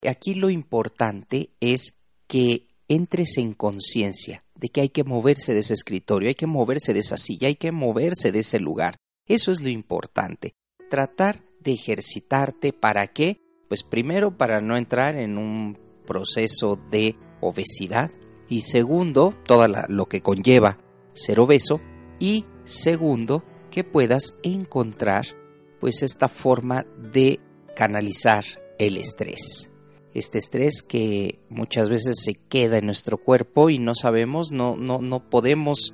aquí 0.06 0.34
lo 0.34 0.50
importante 0.50 1.52
es 1.62 1.94
que 2.28 2.68
entres 2.90 3.38
en 3.38 3.54
conciencia 3.54 4.42
de 4.54 4.68
que 4.68 4.82
hay 4.82 4.90
que 4.90 5.06
moverse 5.06 5.54
de 5.54 5.62
ese 5.62 5.74
escritorio, 5.74 6.28
hay 6.28 6.36
que 6.36 6.46
moverse 6.46 6.92
de 6.92 7.00
esa 7.00 7.16
silla, 7.16 7.48
hay 7.48 7.56
que 7.56 7.72
moverse 7.72 8.34
de 8.34 8.40
ese 8.40 8.60
lugar. 8.60 8.98
Eso 9.26 9.54
es 9.54 9.62
lo 9.62 9.70
importante. 9.70 10.54
Tratar 10.90 11.46
de 11.62 11.72
ejercitarte 11.72 12.74
para 12.74 13.08
qué? 13.08 13.40
Pues 13.70 13.84
primero 13.84 14.38
para 14.38 14.60
no 14.60 14.76
entrar 14.76 15.16
en 15.16 15.38
un 15.38 15.78
proceso 16.06 16.78
de 16.92 17.16
obesidad 17.40 18.12
y 18.50 18.64
segundo, 18.64 19.34
todo 19.46 19.66
lo 19.88 20.08
que 20.08 20.20
conlleva 20.20 20.78
ser 21.14 21.40
obeso 21.40 21.80
y 22.20 22.44
segundo, 22.66 23.46
que 23.72 23.86
puedas 23.86 24.38
encontrar 24.44 25.42
pues 25.84 26.02
esta 26.02 26.30
forma 26.30 26.86
de 26.98 27.42
canalizar 27.76 28.46
el 28.80 28.96
estrés. 28.96 29.70
Este 30.14 30.38
estrés 30.38 30.82
que 30.82 31.42
muchas 31.50 31.90
veces 31.90 32.22
se 32.24 32.36
queda 32.36 32.78
en 32.78 32.86
nuestro 32.86 33.18
cuerpo 33.18 33.70
y 33.70 33.80
no 33.80 33.94
sabemos, 33.94 34.54
no, 34.54 34.78
no, 34.78 35.00
no 35.00 35.30
podemos 35.30 35.94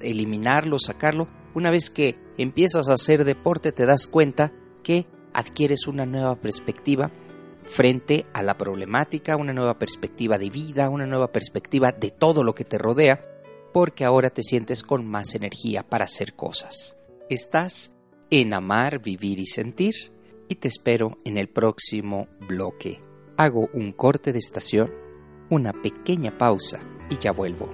eliminarlo, 0.00 0.78
sacarlo. 0.78 1.28
Una 1.54 1.70
vez 1.70 1.90
que 1.90 2.16
empiezas 2.38 2.88
a 2.88 2.94
hacer 2.94 3.24
deporte 3.24 3.70
te 3.70 3.84
das 3.84 4.06
cuenta 4.06 4.54
que 4.82 5.06
adquieres 5.34 5.86
una 5.86 6.06
nueva 6.06 6.36
perspectiva 6.36 7.10
frente 7.64 8.24
a 8.32 8.42
la 8.42 8.56
problemática, 8.56 9.36
una 9.36 9.52
nueva 9.52 9.78
perspectiva 9.78 10.38
de 10.38 10.48
vida, 10.48 10.88
una 10.88 11.04
nueva 11.04 11.32
perspectiva 11.32 11.92
de 11.92 12.12
todo 12.12 12.42
lo 12.42 12.54
que 12.54 12.64
te 12.64 12.78
rodea, 12.78 13.22
porque 13.74 14.06
ahora 14.06 14.30
te 14.30 14.42
sientes 14.42 14.82
con 14.82 15.04
más 15.04 15.34
energía 15.34 15.86
para 15.86 16.06
hacer 16.06 16.32
cosas. 16.34 16.96
Estás 17.28 17.92
en 18.30 18.54
Amar, 18.54 19.00
Vivir 19.00 19.40
y 19.40 19.46
Sentir 19.46 19.94
y 20.48 20.56
te 20.56 20.68
espero 20.68 21.18
en 21.24 21.38
el 21.38 21.48
próximo 21.48 22.28
bloque. 22.48 23.00
Hago 23.36 23.68
un 23.72 23.92
corte 23.92 24.32
de 24.32 24.38
estación, 24.38 24.90
una 25.50 25.72
pequeña 25.72 26.36
pausa 26.36 26.80
y 27.10 27.18
ya 27.18 27.32
vuelvo. 27.32 27.70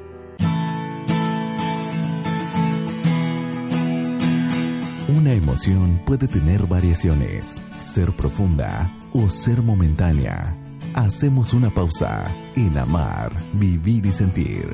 Una 5.08 5.32
emoción 5.32 6.02
puede 6.04 6.26
tener 6.26 6.66
variaciones, 6.66 7.56
ser 7.80 8.10
profunda 8.12 8.90
o 9.12 9.30
ser 9.30 9.62
momentánea. 9.62 10.56
Hacemos 10.94 11.52
una 11.52 11.70
pausa 11.70 12.24
en 12.56 12.76
amar, 12.78 13.32
vivir 13.54 14.06
y 14.06 14.12
sentir. 14.12 14.68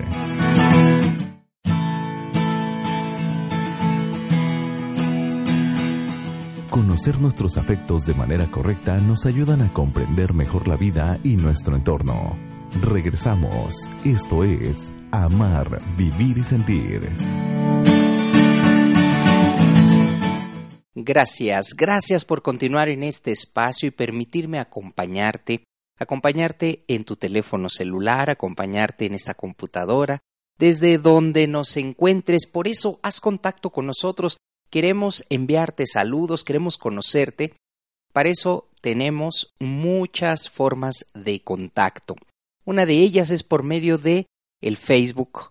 Conocer 6.71 7.19
nuestros 7.19 7.57
afectos 7.57 8.07
de 8.07 8.15
manera 8.15 8.47
correcta 8.49 8.97
nos 8.99 9.27
ayudan 9.27 9.61
a 9.61 9.73
comprender 9.73 10.33
mejor 10.33 10.69
la 10.69 10.77
vida 10.77 11.19
y 11.25 11.35
nuestro 11.35 11.75
entorno. 11.75 12.39
Regresamos. 12.81 13.75
Esto 14.05 14.45
es 14.45 14.93
Amar, 15.11 15.81
Vivir 15.97 16.39
y 16.39 16.45
Sentir. 16.45 17.11
Gracias, 20.95 21.75
gracias 21.77 22.25
por 22.25 22.41
continuar 22.41 22.89
en 22.89 23.03
este 23.03 23.33
espacio 23.33 23.89
y 23.89 23.91
permitirme 23.91 24.61
acompañarte, 24.61 25.65
acompañarte 25.99 26.85
en 26.87 27.03
tu 27.03 27.17
teléfono 27.17 27.69
celular, 27.69 28.31
acompañarte 28.31 29.07
en 29.07 29.15
esta 29.15 29.35
computadora, 29.35 30.21
desde 30.57 30.99
donde 30.99 31.49
nos 31.49 31.77
encuentres. 31.77 32.47
Por 32.47 32.69
eso 32.69 33.01
haz 33.03 33.21
contacto 33.21 33.71
con 33.71 33.87
nosotros. 33.87 34.37
Queremos 34.71 35.25
enviarte 35.31 35.87
saludos, 35.87 36.45
queremos 36.45 36.79
conocerte. 36.79 37.55
Para 38.13 38.29
eso 38.29 38.69
tenemos 38.81 39.55
muchas 39.59 40.49
formas 40.49 41.07
de 41.13 41.41
contacto. 41.41 42.17
Una 42.65 42.87
de 42.87 42.95
ellas 42.95 43.31
es 43.31 43.43
por 43.43 43.63
medio 43.65 43.99
de 43.99 44.27
el 44.61 44.77
Facebook. 44.77 45.51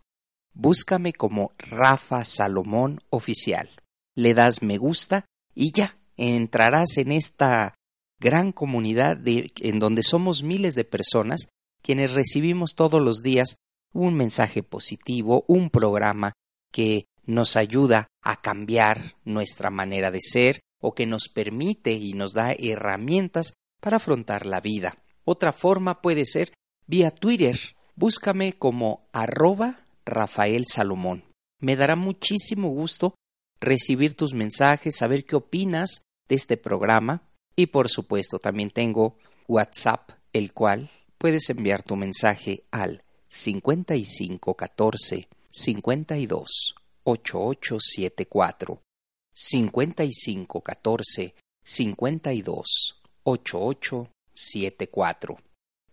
Búscame 0.54 1.14
como 1.14 1.52
Rafa 1.58 2.24
Salomón 2.24 3.02
Oficial. 3.10 3.70
Le 4.16 4.34
das 4.34 4.62
me 4.62 4.78
gusta 4.78 5.26
y 5.54 5.72
ya 5.72 5.98
entrarás 6.18 6.98
en 6.98 7.12
esta 7.12 7.76
gran 8.20 8.52
comunidad 8.52 9.20
en 9.26 9.80
donde 9.80 10.04
somos 10.04 10.44
miles 10.44 10.76
de 10.76 10.84
personas 10.84 11.50
quienes 11.82 12.14
recibimos 12.14 12.76
todos 12.76 13.02
los 13.02 13.20
días 13.20 13.56
un 13.94 14.16
mensaje 14.16 14.64
positivo, 14.64 15.46
un 15.48 15.70
programa 15.70 16.34
que 16.72 17.06
nos 17.30 17.56
ayuda 17.56 18.08
a 18.24 18.42
cambiar 18.42 19.16
nuestra 19.24 19.70
manera 19.70 20.10
de 20.10 20.20
ser 20.20 20.62
o 20.82 20.96
que 20.96 21.06
nos 21.06 21.30
permite 21.30 21.92
y 21.92 22.14
nos 22.14 22.34
da 22.34 22.54
herramientas 22.54 23.54
para 23.80 23.98
afrontar 23.98 24.48
la 24.48 24.62
vida. 24.62 24.98
Otra 25.26 25.54
forma 25.54 26.02
puede 26.02 26.26
ser 26.26 26.54
vía 26.88 27.12
Twitter. 27.12 27.56
Búscame 27.96 28.54
como 28.54 29.08
arroba 29.14 29.86
Rafael 30.06 30.66
Salomón. 30.66 31.24
Me 31.60 31.76
dará 31.76 31.96
muchísimo 31.96 32.70
gusto 32.70 33.14
recibir 33.62 34.16
tus 34.16 34.34
mensajes, 34.34 34.96
saber 34.96 35.26
qué 35.26 35.36
opinas 35.36 36.02
de 36.28 36.36
este 36.36 36.58
programa 36.58 37.22
y 37.56 37.68
por 37.68 37.90
supuesto 37.90 38.40
también 38.40 38.72
tengo 38.72 39.18
WhatsApp, 39.48 40.14
el 40.34 40.52
cual 40.54 40.90
puedes 41.20 41.48
enviar 41.52 41.84
tu 41.84 41.96
mensaje 41.96 42.64
al 42.72 43.04
5514 43.28 45.28
52 45.52 46.79
8874 47.12 48.82
5514 49.34 51.36
52 51.64 53.02
8874 53.24 55.38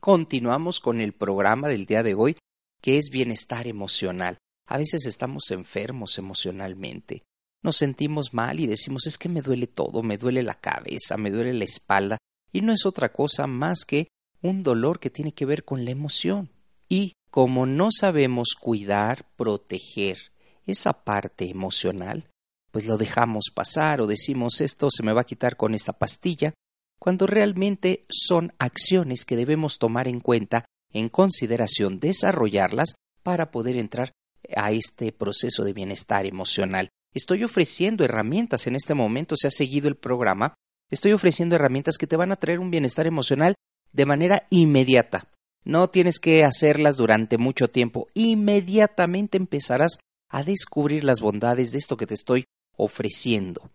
Continuamos 0.00 0.80
con 0.80 1.00
el 1.00 1.12
programa 1.12 1.68
del 1.68 1.86
día 1.86 2.02
de 2.02 2.14
hoy 2.14 2.36
que 2.80 2.98
es 2.98 3.10
bienestar 3.10 3.66
emocional. 3.66 4.38
A 4.66 4.78
veces 4.78 5.06
estamos 5.06 5.50
enfermos 5.50 6.18
emocionalmente 6.18 7.24
nos 7.66 7.78
sentimos 7.78 8.32
mal 8.32 8.60
y 8.60 8.68
decimos 8.68 9.08
es 9.08 9.18
que 9.18 9.28
me 9.28 9.42
duele 9.42 9.66
todo, 9.66 10.04
me 10.04 10.18
duele 10.18 10.44
la 10.44 10.54
cabeza, 10.54 11.16
me 11.16 11.32
duele 11.32 11.52
la 11.52 11.64
espalda, 11.64 12.16
y 12.52 12.60
no 12.60 12.72
es 12.72 12.86
otra 12.86 13.12
cosa 13.12 13.48
más 13.48 13.84
que 13.84 14.06
un 14.40 14.62
dolor 14.62 15.00
que 15.00 15.10
tiene 15.10 15.32
que 15.32 15.46
ver 15.46 15.64
con 15.64 15.84
la 15.84 15.90
emoción. 15.90 16.48
Y 16.88 17.14
como 17.28 17.66
no 17.66 17.88
sabemos 17.90 18.54
cuidar, 18.54 19.26
proteger 19.34 20.30
esa 20.66 21.04
parte 21.04 21.48
emocional, 21.48 22.28
pues 22.70 22.86
lo 22.86 22.98
dejamos 22.98 23.46
pasar 23.54 24.00
o 24.00 24.06
decimos 24.06 24.60
esto 24.60 24.90
se 24.90 25.02
me 25.02 25.12
va 25.12 25.22
a 25.22 25.26
quitar 25.26 25.56
con 25.56 25.74
esta 25.74 25.92
pastilla, 25.92 26.54
cuando 26.98 27.26
realmente 27.26 28.04
son 28.08 28.52
acciones 28.58 29.24
que 29.24 29.36
debemos 29.36 29.78
tomar 29.78 30.08
en 30.08 30.20
cuenta, 30.20 30.64
en 30.92 31.08
consideración, 31.08 32.00
desarrollarlas 32.00 32.94
para 33.22 33.50
poder 33.50 33.76
entrar 33.76 34.12
a 34.54 34.72
este 34.72 35.12
proceso 35.12 35.64
de 35.64 35.72
bienestar 35.72 36.26
emocional. 36.26 36.88
Estoy 37.14 37.44
ofreciendo 37.44 38.04
herramientas 38.04 38.66
en 38.66 38.76
este 38.76 38.94
momento, 38.94 39.36
si 39.36 39.46
has 39.46 39.54
seguido 39.54 39.88
el 39.88 39.96
programa, 39.96 40.54
estoy 40.90 41.12
ofreciendo 41.12 41.54
herramientas 41.54 41.96
que 41.98 42.06
te 42.06 42.16
van 42.16 42.32
a 42.32 42.36
traer 42.36 42.60
un 42.60 42.70
bienestar 42.70 43.06
emocional 43.06 43.54
de 43.92 44.06
manera 44.06 44.46
inmediata. 44.50 45.28
No 45.64 45.88
tienes 45.88 46.18
que 46.18 46.44
hacerlas 46.44 46.96
durante 46.96 47.38
mucho 47.38 47.68
tiempo. 47.68 48.06
Inmediatamente 48.14 49.36
empezarás 49.36 49.98
a 50.28 50.42
descubrir 50.42 51.04
las 51.04 51.20
bondades 51.20 51.72
de 51.72 51.78
esto 51.78 51.96
que 51.96 52.06
te 52.06 52.14
estoy 52.14 52.44
ofreciendo. 52.76 53.70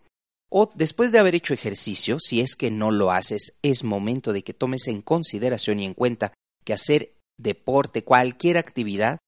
O 0.48 0.70
después 0.74 1.12
de 1.12 1.18
haber 1.18 1.34
hecho 1.34 1.54
ejercicio, 1.54 2.18
si 2.18 2.40
es 2.40 2.56
que 2.56 2.70
no 2.70 2.90
lo 2.90 3.10
haces, 3.10 3.58
es 3.62 3.84
momento 3.84 4.32
de 4.32 4.42
que 4.42 4.52
tomes 4.52 4.86
en 4.88 5.00
consideración 5.00 5.80
y 5.80 5.86
en 5.86 5.94
cuenta 5.94 6.32
que 6.64 6.74
hacer 6.74 7.14
deporte, 7.38 8.04
cualquier 8.04 8.58
actividad, 8.58 9.18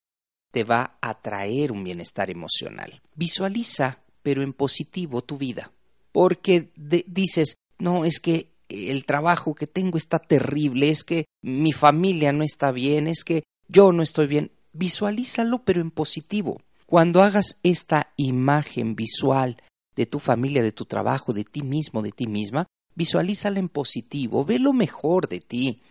te 0.52 0.64
va 0.64 0.98
a 1.00 1.20
traer 1.20 1.72
un 1.72 1.82
bienestar 1.82 2.30
emocional. 2.30 3.00
Visualiza 3.14 4.04
pero 4.24 4.42
en 4.42 4.54
positivo 4.54 5.22
tu 5.22 5.36
vida. 5.36 5.70
Porque 6.10 6.70
dices, 6.74 7.56
no, 7.78 8.04
es 8.04 8.18
que 8.18 8.48
el 8.68 9.04
trabajo 9.04 9.54
que 9.54 9.66
tengo 9.66 9.98
está 9.98 10.18
terrible, 10.18 10.88
es 10.88 11.04
que 11.04 11.26
mi 11.42 11.72
familia 11.72 12.32
no 12.32 12.42
está 12.42 12.72
bien, 12.72 13.06
es 13.06 13.22
que 13.22 13.44
yo 13.68 13.92
no 13.92 14.02
estoy 14.02 14.26
bien. 14.26 14.50
Visualízalo, 14.72 15.62
pero 15.64 15.80
en 15.80 15.90
positivo. 15.90 16.60
Cuando 16.86 17.22
hagas 17.22 17.58
esta 17.62 18.12
imagen 18.16 18.94
visual 18.94 19.62
de 19.96 20.06
tu 20.06 20.18
familia, 20.18 20.62
de 20.62 20.72
tu 20.72 20.84
trabajo, 20.84 21.32
de 21.32 21.44
ti 21.44 21.62
mismo, 21.62 22.02
de 22.02 22.12
ti 22.12 22.26
misma, 22.26 22.66
visualízala 22.94 23.58
en 23.58 23.68
positivo, 23.68 24.44
ve 24.44 24.58
lo 24.58 24.72
mejor 24.72 25.28
de 25.28 25.40
ti. 25.40 25.82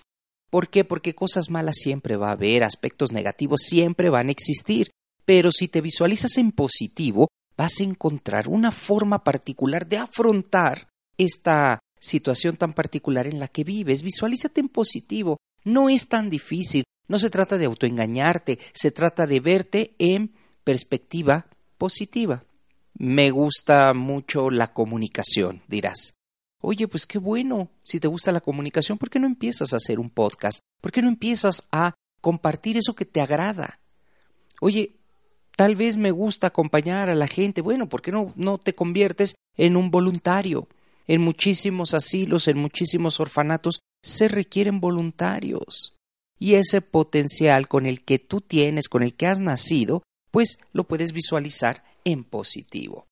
¿Por 0.50 0.70
qué? 0.70 0.84
Porque 0.84 1.16
cosas 1.16 1.50
malas 1.50 1.78
siempre 1.78 2.16
va 2.16 2.30
a 2.30 2.34
haber, 2.34 2.64
aspectos 2.64 3.12
negativos 3.12 3.62
siempre 3.62 4.10
van 4.10 4.28
a 4.28 4.32
existir. 4.32 4.90
Pero 5.26 5.52
si 5.52 5.68
te 5.68 5.82
visualizas 5.82 6.38
en 6.38 6.52
positivo, 6.52 7.28
vas 7.58 7.80
a 7.80 7.84
encontrar 7.84 8.48
una 8.48 8.72
forma 8.72 9.24
particular 9.24 9.88
de 9.88 9.98
afrontar 9.98 10.90
esta 11.18 11.80
situación 12.00 12.58
tan 12.58 12.74
particular 12.74 13.28
en 13.28 13.40
la 13.40 13.48
que 13.48 13.64
vives. 13.64 14.04
Visualízate 14.04 14.60
en 14.62 14.70
positivo. 14.70 15.38
No 15.64 15.90
es 15.90 16.08
tan 16.08 16.30
difícil. 16.30 16.84
No 17.08 17.18
se 17.18 17.30
trata 17.30 17.58
de 17.58 17.66
autoengañarte, 17.66 18.60
se 18.74 18.92
trata 18.92 19.28
de 19.28 19.40
verte 19.40 19.96
en 19.98 20.34
perspectiva 20.64 21.48
positiva. 21.78 22.44
Me 22.96 23.32
gusta 23.32 23.94
mucho 23.94 24.50
la 24.52 24.72
comunicación, 24.74 25.64
dirás. 25.68 26.14
Oye, 26.62 26.88
pues 26.88 27.06
qué 27.06 27.18
bueno. 27.18 27.70
Si 27.84 28.00
te 28.00 28.08
gusta 28.08 28.32
la 28.32 28.40
comunicación, 28.40 28.98
¿por 28.98 29.10
qué 29.10 29.20
no 29.20 29.28
empiezas 29.28 29.74
a 29.74 29.78
hacer 29.78 30.00
un 30.00 30.10
podcast? 30.10 30.60
¿Por 30.80 30.92
qué 30.92 31.02
no 31.02 31.10
empiezas 31.10 31.68
a 31.72 31.94
compartir 32.22 32.78
eso 32.78 32.96
que 32.96 33.06
te 33.06 33.20
agrada? 33.20 33.80
Oye, 34.62 34.96
tal 35.58 35.76
vez 35.76 35.98
me 35.98 36.12
gusta 36.12 36.48
acompañar 36.48 37.10
a 37.10 37.16
la 37.16 37.28
gente. 37.28 37.62
Bueno, 37.62 37.90
¿por 37.90 38.02
qué 38.02 38.12
no, 38.12 38.32
no 38.38 38.58
te 38.58 38.76
conviertes 38.76 39.36
en 39.58 39.76
un 39.76 39.92
voluntario? 39.92 40.70
En 41.06 41.20
muchísimos 41.20 41.94
asilos, 41.94 42.48
en 42.48 42.60
muchísimos 42.60 43.20
orfanatos, 43.20 43.82
se 44.02 44.30
requieren 44.30 44.80
voluntarios. 44.80 45.98
Y 46.40 46.54
ese 46.56 46.82
potencial 46.82 47.68
con 47.68 47.86
el 47.86 48.06
que 48.06 48.20
tú 48.20 48.40
tienes, 48.40 48.88
con 48.88 49.04
el 49.04 49.16
que 49.16 49.28
has 49.28 49.42
nacido, 49.42 50.04
pues 50.34 50.58
lo 50.72 50.86
puedes 50.86 51.14
visualizar 51.14 51.84
en 52.04 52.24
positivo. 52.24 53.06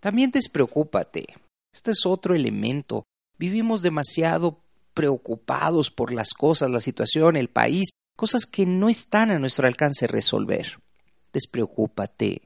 También 0.00 0.30
despreocúpate. 0.30 1.26
Este 1.74 1.90
es 1.90 2.06
otro 2.06 2.36
elemento. 2.36 3.02
Vivimos 3.36 3.82
demasiado 3.82 4.60
preocupados 4.94 5.90
por 5.90 6.12
las 6.12 6.30
cosas, 6.34 6.70
la 6.70 6.78
situación, 6.78 7.36
el 7.36 7.48
país, 7.48 7.90
cosas 8.16 8.46
que 8.46 8.64
no 8.64 8.88
están 8.88 9.32
a 9.32 9.40
nuestro 9.40 9.66
alcance 9.66 10.06
resolver. 10.06 10.78
Despreocúpate. 11.32 12.42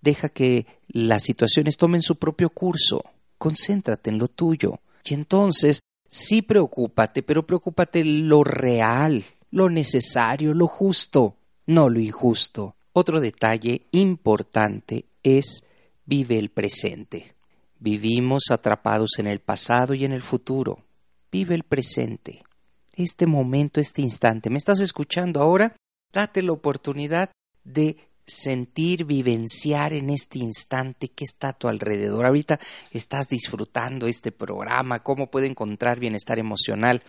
Deja 0.00 0.28
que 0.28 0.66
las 0.88 1.22
situaciones 1.22 1.76
tomen 1.76 2.02
su 2.02 2.16
propio 2.16 2.50
curso. 2.50 3.04
Concéntrate 3.38 4.10
en 4.10 4.18
lo 4.18 4.26
tuyo. 4.26 4.80
Y 5.04 5.14
entonces, 5.14 5.80
sí 6.08 6.42
preocúpate, 6.42 7.22
pero 7.22 7.46
preocúpate 7.46 8.04
lo 8.04 8.42
real, 8.42 9.24
lo 9.52 9.70
necesario, 9.70 10.52
lo 10.52 10.66
justo, 10.66 11.36
no 11.66 11.88
lo 11.88 12.00
injusto. 12.00 12.75
Otro 12.98 13.20
detalle 13.20 13.82
importante 13.90 15.04
es 15.22 15.62
vive 16.06 16.38
el 16.38 16.48
presente. 16.48 17.34
Vivimos 17.78 18.44
atrapados 18.50 19.18
en 19.18 19.26
el 19.26 19.40
pasado 19.40 19.92
y 19.92 20.06
en 20.06 20.12
el 20.12 20.22
futuro. 20.22 20.82
Vive 21.30 21.54
el 21.54 21.64
presente. 21.64 22.42
Este 22.94 23.26
momento, 23.26 23.82
este 23.82 24.00
instante. 24.00 24.48
¿Me 24.48 24.56
estás 24.56 24.80
escuchando 24.80 25.42
ahora? 25.42 25.76
Date 26.10 26.40
la 26.40 26.52
oportunidad 26.52 27.30
de 27.64 27.98
sentir, 28.26 29.04
vivenciar 29.04 29.92
en 29.92 30.08
este 30.08 30.38
instante 30.38 31.08
que 31.08 31.24
está 31.24 31.50
a 31.50 31.58
tu 31.58 31.68
alrededor. 31.68 32.24
Ahorita 32.24 32.58
estás 32.92 33.28
disfrutando 33.28 34.06
este 34.06 34.32
programa, 34.32 35.02
cómo 35.02 35.30
puede 35.30 35.48
encontrar 35.48 36.00
bienestar 36.00 36.38
emocional. 36.38 37.02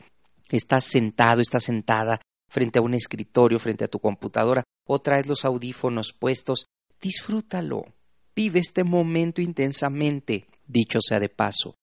Estás 0.49 0.83
sentado, 0.83 1.39
estás 1.39 1.63
sentada 1.63 2.19
frente 2.49 2.79
a 2.79 2.81
un 2.81 2.93
escritorio, 2.93 3.59
frente 3.59 3.85
a 3.85 3.87
tu 3.87 3.99
computadora, 3.99 4.63
o 4.87 4.99
traes 4.99 5.27
los 5.27 5.45
audífonos 5.45 6.13
puestos. 6.13 6.65
Disfrútalo. 7.01 7.85
Vive 8.35 8.59
este 8.59 8.83
momento 8.83 9.41
intensamente. 9.41 10.47
Dicho 10.65 10.99
sea 11.01 11.19
de 11.19 11.29
paso, 11.29 11.75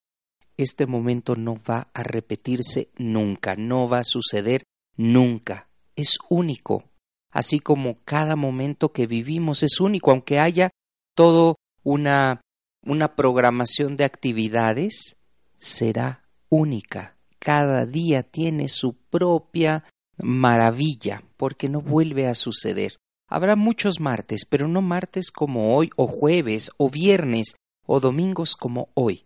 este 0.56 0.86
momento 0.86 1.36
no 1.36 1.58
va 1.68 1.88
a 1.94 2.02
repetirse 2.02 2.90
nunca, 2.96 3.56
no 3.56 3.88
va 3.88 4.00
a 4.00 4.04
suceder 4.04 4.62
nunca. 4.96 5.68
Es 5.96 6.18
único. 6.28 6.84
Así 7.30 7.60
como 7.60 7.96
cada 8.04 8.36
momento 8.36 8.92
que 8.92 9.06
vivimos 9.06 9.62
es 9.62 9.80
único, 9.80 10.10
aunque 10.10 10.38
haya 10.38 10.70
todo 11.14 11.56
una 11.82 12.40
una 12.86 13.16
programación 13.16 13.96
de 13.96 14.04
actividades, 14.04 15.16
será 15.56 16.24
única. 16.48 17.16
Cada 17.38 17.86
día 17.86 18.22
tiene 18.22 18.68
su 18.68 18.94
propia 18.94 19.84
maravilla, 20.18 21.22
porque 21.36 21.68
no 21.68 21.80
vuelve 21.80 22.26
a 22.26 22.34
suceder. 22.34 22.96
Habrá 23.28 23.56
muchos 23.56 24.00
martes, 24.00 24.44
pero 24.44 24.68
no 24.68 24.82
martes 24.82 25.30
como 25.30 25.74
hoy, 25.74 25.90
o 25.96 26.06
jueves, 26.06 26.70
o 26.76 26.90
viernes, 26.90 27.56
o 27.86 28.00
domingos 28.00 28.56
como 28.56 28.90
hoy. 28.94 29.24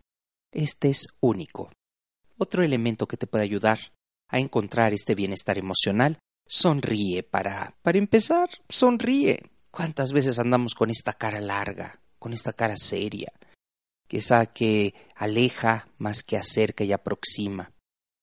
Este 0.53 0.89
es 0.89 1.09
único. 1.21 1.71
Otro 2.39 2.63
elemento 2.63 3.07
que 3.07 3.17
te 3.17 3.27
puede 3.27 3.45
ayudar 3.45 3.79
a 4.29 4.39
encontrar 4.39 4.93
este 4.93 5.15
bienestar 5.15 5.59
emocional, 5.59 6.19
sonríe 6.47 7.23
para 7.23 7.77
para 7.83 7.99
empezar, 7.99 8.49
sonríe. 8.69 9.43
¿Cuántas 9.71 10.13
veces 10.13 10.39
andamos 10.39 10.75
con 10.75 10.91
esta 10.91 11.13
cara 11.13 11.41
larga, 11.41 12.01
con 12.19 12.33
esta 12.33 12.53
cara 12.53 12.77
seria, 12.77 13.33
esa 14.09 14.47
que 14.47 14.95
aleja 15.15 15.89
más 15.99 16.23
que 16.23 16.37
acerca 16.37 16.85
y 16.85 16.93
aproxima? 16.93 17.73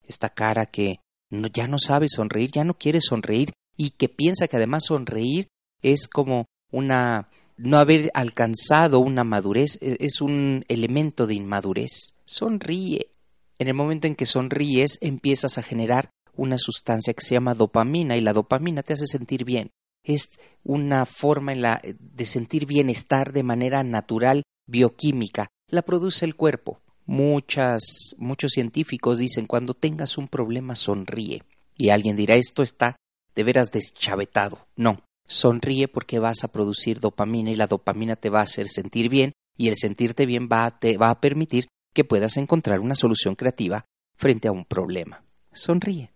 Esta 0.02 0.30
cara 0.30 0.66
que 0.66 1.00
ya 1.30 1.68
no 1.68 1.78
sabe 1.80 2.08
sonreír, 2.10 2.52
ya 2.52 2.64
no 2.64 2.76
quiere 2.76 3.00
sonreír 3.02 3.52
y 3.78 3.92
que 3.92 4.10
piensa 4.10 4.48
que 4.48 4.58
además 4.58 4.86
sonreír 4.86 5.48
es 5.82 6.08
como 6.08 6.46
una 6.72 7.30
no 7.58 7.78
haber 7.78 8.12
alcanzado 8.14 9.00
una 9.00 9.24
madurez, 9.24 9.78
e, 9.82 9.98
es 10.00 10.22
un 10.22 10.66
elemento 10.68 11.28
de 11.28 11.36
inmadurez. 11.36 12.14
Sonríe. 12.26 13.12
En 13.58 13.68
el 13.68 13.74
momento 13.74 14.08
en 14.08 14.16
que 14.16 14.26
sonríes 14.26 14.98
empiezas 15.02 15.58
a 15.58 15.64
generar 15.64 16.10
una 16.36 16.58
sustancia 16.58 17.14
que 17.14 17.24
se 17.24 17.36
llama 17.36 17.54
dopamina 17.54 18.18
y 18.18 18.22
la 18.22 18.34
dopamina 18.34 18.84
te 18.84 18.94
hace 18.94 19.08
sentir 19.08 19.46
bien. 19.46 19.72
Es 20.04 20.40
una 20.64 21.06
forma 21.06 21.54
en 21.54 21.62
la, 21.62 21.82
de 21.84 22.26
sentir 22.26 22.66
bienestar 22.66 23.32
de 23.32 23.44
manera 23.44 23.84
natural, 23.84 24.44
bioquímica. 24.68 25.48
La 25.70 25.82
produce 25.82 26.26
el 26.26 26.36
cuerpo. 26.36 26.82
Muchas, 27.06 28.16
muchos 28.18 28.52
científicos 28.52 29.20
dicen 29.20 29.46
cuando 29.46 29.74
tengas 29.74 30.18
un 30.18 30.28
problema 30.28 30.76
sonríe. 30.76 31.44
Y 31.78 31.90
alguien 31.90 32.16
dirá 32.16 32.36
esto 32.36 32.64
está 32.64 32.96
de 33.36 33.44
veras 33.44 33.72
deschavetado. 33.72 34.68
No, 34.76 35.02
sonríe 35.28 35.88
porque 35.88 36.20
vas 36.20 36.44
a 36.44 36.48
producir 36.48 37.00
dopamina 37.00 37.52
y 37.52 37.56
la 37.56 37.68
dopamina 37.68 38.16
te 38.16 38.30
va 38.30 38.40
a 38.40 38.44
hacer 38.44 38.68
sentir 38.68 39.10
bien 39.10 39.34
y 39.58 39.70
el 39.70 39.76
sentirte 39.78 40.26
bien 40.26 40.50
va 40.52 40.80
te 40.80 40.98
va 40.98 41.10
a 41.10 41.22
permitir 41.22 41.68
que 41.94 42.04
puedas 42.04 42.38
encontrar 42.38 42.80
una 42.80 42.96
solución 42.96 43.36
creativa 43.36 43.86
frente 44.18 44.48
a 44.48 44.52
un 44.52 44.66
problema. 44.66 45.24
Sonríe. 45.52 46.12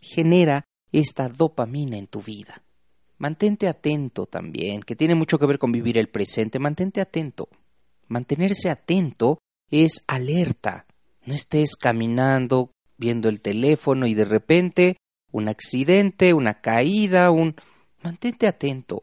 Genera 0.00 0.64
esta 0.90 1.28
dopamina 1.28 1.96
en 1.96 2.06
tu 2.06 2.20
vida. 2.20 2.62
Mantente 3.18 3.68
atento 3.68 4.26
también, 4.26 4.82
que 4.82 4.96
tiene 4.96 5.14
mucho 5.14 5.38
que 5.38 5.46
ver 5.46 5.58
con 5.58 5.70
vivir 5.70 5.96
el 5.96 6.08
presente. 6.08 6.58
Mantente 6.58 7.00
atento. 7.00 7.48
Mantenerse 8.08 8.68
atento 8.68 9.38
es 9.72 10.04
alerta. 10.06 10.86
No 11.24 11.34
estés 11.34 11.74
caminando, 11.74 12.70
viendo 12.96 13.28
el 13.28 13.40
teléfono 13.40 14.06
y 14.06 14.14
de 14.14 14.24
repente 14.24 14.96
un 15.32 15.48
accidente, 15.48 16.34
una 16.34 16.60
caída, 16.60 17.30
un... 17.30 17.56
Mantente 18.02 18.46
atento. 18.46 19.00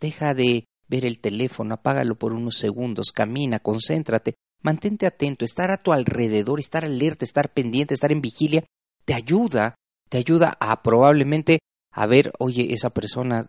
Deja 0.00 0.34
de 0.34 0.64
ver 0.88 1.04
el 1.06 1.18
teléfono, 1.18 1.74
apágalo 1.74 2.16
por 2.16 2.32
unos 2.32 2.58
segundos, 2.58 3.12
camina, 3.12 3.60
concéntrate, 3.60 4.34
mantente 4.62 5.06
atento, 5.06 5.44
estar 5.44 5.70
a 5.70 5.78
tu 5.78 5.92
alrededor, 5.92 6.60
estar 6.60 6.84
alerta, 6.84 7.24
estar 7.24 7.52
pendiente, 7.52 7.94
estar 7.94 8.12
en 8.12 8.20
vigilia, 8.20 8.64
te 9.06 9.14
ayuda, 9.14 9.74
te 10.10 10.18
ayuda 10.18 10.54
a 10.60 10.82
probablemente 10.82 11.60
a 11.92 12.06
ver, 12.06 12.32
oye, 12.38 12.72
esa 12.72 12.90
persona, 12.90 13.48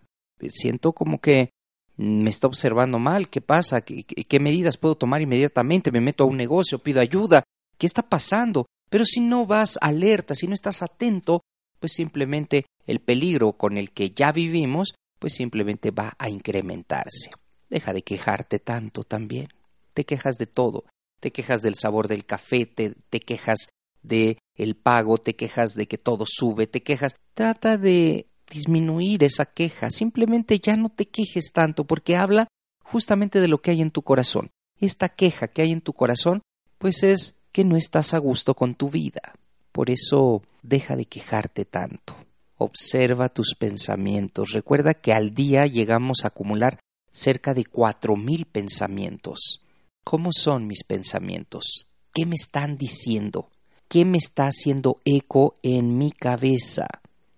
siento 0.49 0.93
como 0.93 1.19
que 1.19 1.49
me 1.97 2.29
está 2.29 2.47
observando 2.47 2.99
mal, 2.99 3.29
¿qué 3.29 3.41
pasa? 3.41 3.82
¿Qué, 3.82 4.03
¿Qué, 4.03 4.39
medidas 4.39 4.77
puedo 4.77 4.95
tomar 4.95 5.21
inmediatamente? 5.21 5.91
Me 5.91 6.01
meto 6.01 6.23
a 6.23 6.27
un 6.27 6.38
negocio, 6.38 6.79
pido 6.79 7.01
ayuda, 7.01 7.43
¿qué 7.77 7.86
está 7.86 8.01
pasando? 8.01 8.65
Pero 8.89 9.06
si 9.06 9.19
no 9.19 9.45
vas 9.45 9.77
alerta, 9.82 10.36
si 10.36 10.47
no 10.47 10.53
estás 10.53 10.82
atento, 10.82 11.41
pues 11.79 11.93
simplemente 11.93 12.65
el 12.86 12.99
peligro 12.99 13.53
con 13.53 13.77
el 13.77 13.91
que 13.91 14.12
ya 14.12 14.32
vivimos, 14.32 14.95
pues 15.19 15.34
simplemente 15.34 15.91
va 15.91 16.15
a 16.17 16.29
incrementarse. 16.29 17.32
Deja 17.69 17.93
de 17.93 18.03
quejarte 18.03 18.60
tanto 18.60 19.03
también. 19.03 19.47
Te 19.93 20.06
quejas 20.06 20.38
de 20.38 20.47
todo. 20.47 20.86
Te 21.19 21.32
quejas 21.32 21.62
del 21.62 21.75
sabor 21.75 22.08
del 22.08 22.25
café, 22.25 22.65
te, 22.65 22.93
te 23.10 23.19
quejas 23.19 23.69
de 24.01 24.38
el 24.56 24.75
pago, 24.75 25.17
te 25.17 25.36
quejas 25.36 25.73
de 25.73 25.88
que 25.88 25.97
todo 25.97 26.25
sube, 26.27 26.67
te 26.67 26.84
quejas. 26.84 27.15
Trata 27.34 27.77
de 27.77 28.27
disminuir 28.49 29.23
esa 29.23 29.45
queja. 29.45 29.89
Simplemente 29.89 30.60
ya 30.60 30.77
no 30.77 30.89
te 30.89 31.08
quejes 31.08 31.51
tanto 31.51 31.86
porque 31.86 32.15
habla 32.15 32.47
justamente 32.84 33.39
de 33.39 33.47
lo 33.47 33.62
que 33.62 33.71
hay 33.71 33.82
en 33.82 33.91
tu 33.91 34.01
corazón. 34.01 34.49
Esta 34.79 35.10
queja 35.10 35.47
que 35.47 35.62
hay 35.62 35.71
en 35.71 35.82
tu 35.82 35.93
corazón, 35.93 36.41
pues 36.77 37.03
es 37.03 37.38
que 37.51 37.63
no 37.63 37.77
estás 37.77 38.13
a 38.13 38.17
gusto 38.17 38.56
con 38.56 38.75
tu 38.75 38.89
vida. 38.89 39.34
Por 39.71 39.89
eso 39.89 40.43
deja 40.62 40.95
de 40.95 41.06
quejarte 41.06 41.65
tanto. 41.65 42.15
Observa 42.58 43.29
tus 43.29 43.56
pensamientos. 43.58 44.51
Recuerda 44.51 44.93
que 44.93 45.13
al 45.13 45.34
día 45.34 45.65
llegamos 45.65 46.23
a 46.23 46.27
acumular 46.27 46.79
cerca 47.10 47.53
de 47.53 47.65
cuatro 47.65 48.15
mil 48.15 48.45
pensamientos. 48.45 49.63
¿Cómo 50.03 50.32
son 50.32 50.67
mis 50.67 50.84
pensamientos? 50.84 51.89
¿Qué 52.13 52.25
me 52.25 52.36
están 52.36 52.77
diciendo? 52.77 53.49
¿Qué 53.88 54.06
me 54.06 54.17
está 54.17 54.47
haciendo 54.47 54.99
eco 55.06 55.58
en 55.63 55.97
mi 55.97 56.12
cabeza? 56.12 56.88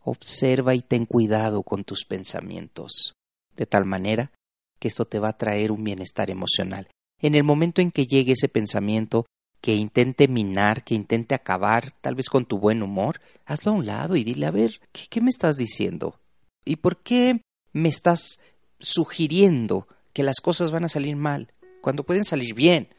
Observa 0.08 0.76
y 0.76 0.82
ten 0.82 1.06
cuidado 1.06 1.64
con 1.64 1.84
tus 1.84 2.06
pensamientos, 2.06 3.16
de 3.56 3.66
tal 3.66 3.86
manera 3.86 4.32
que 4.80 4.88
esto 4.88 5.06
te 5.06 5.18
va 5.18 5.30
a 5.30 5.38
traer 5.38 5.72
un 5.72 5.84
bienestar 5.84 6.30
emocional. 6.30 6.88
En 7.20 7.34
el 7.34 7.44
momento 7.44 7.82
en 7.82 7.90
que 7.90 8.06
llegue 8.06 8.34
ese 8.34 8.48
pensamiento 8.48 9.26
que 9.62 9.74
intente 9.74 10.28
minar, 10.28 10.84
que 10.84 10.94
intente 10.94 11.34
acabar 11.34 11.92
tal 12.02 12.14
vez 12.14 12.30
con 12.30 12.46
tu 12.46 12.60
buen 12.60 12.84
humor, 12.84 13.20
hazlo 13.46 13.72
a 13.72 13.76
un 13.76 13.88
lado 13.88 14.16
y 14.16 14.24
dile, 14.24 14.46
a 14.46 14.52
ver, 14.52 14.80
¿qué, 14.92 15.06
qué 15.10 15.22
me 15.22 15.32
estás 15.32 15.58
diciendo? 15.58 16.20
¿Y 16.64 16.76
por 16.76 16.98
qué 16.98 17.42
me 17.74 17.90
estás 17.90 18.40
sugiriendo 18.78 19.88
que 20.14 20.22
las 20.22 20.40
cosas 20.40 20.70
van 20.70 20.84
a 20.84 20.90
salir 20.90 21.16
mal 21.16 21.52
cuando 21.82 22.04
pueden 22.04 22.26
salir 22.26 22.54
bien? 22.54 22.90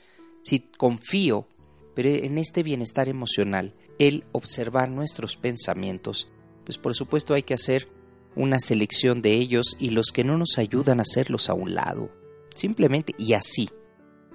Si 0.43 0.59
confío, 0.59 1.47
pero 1.95 2.09
en 2.09 2.37
este 2.37 2.65
bienestar 2.65 3.09
emocional, 3.09 3.75
el 4.01 4.25
observar 4.33 4.91
nuestros 4.91 5.37
pensamientos, 5.37 6.29
pues 6.67 6.77
por 6.79 6.95
supuesto 6.95 7.33
hay 7.33 7.45
que 7.45 7.55
hacer 7.55 7.89
una 8.35 8.59
selección 8.59 9.23
de 9.23 9.33
ellos 9.35 9.77
y 9.79 9.91
los 9.91 10.09
que 10.13 10.25
no 10.25 10.37
nos 10.37 10.59
ayudan 10.59 10.99
a 10.99 11.03
hacerlos 11.03 11.49
a 11.49 11.55
un 11.55 11.75
lado. 11.75 12.11
Simplemente 12.55 13.15
y 13.17 13.33
así. 13.33 13.71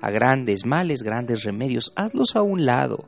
A 0.01 0.09
grandes 0.09 0.65
males, 0.65 1.03
grandes 1.03 1.43
remedios, 1.43 1.91
hazlos 1.95 2.35
a 2.35 2.41
un 2.41 2.65
lado. 2.65 3.07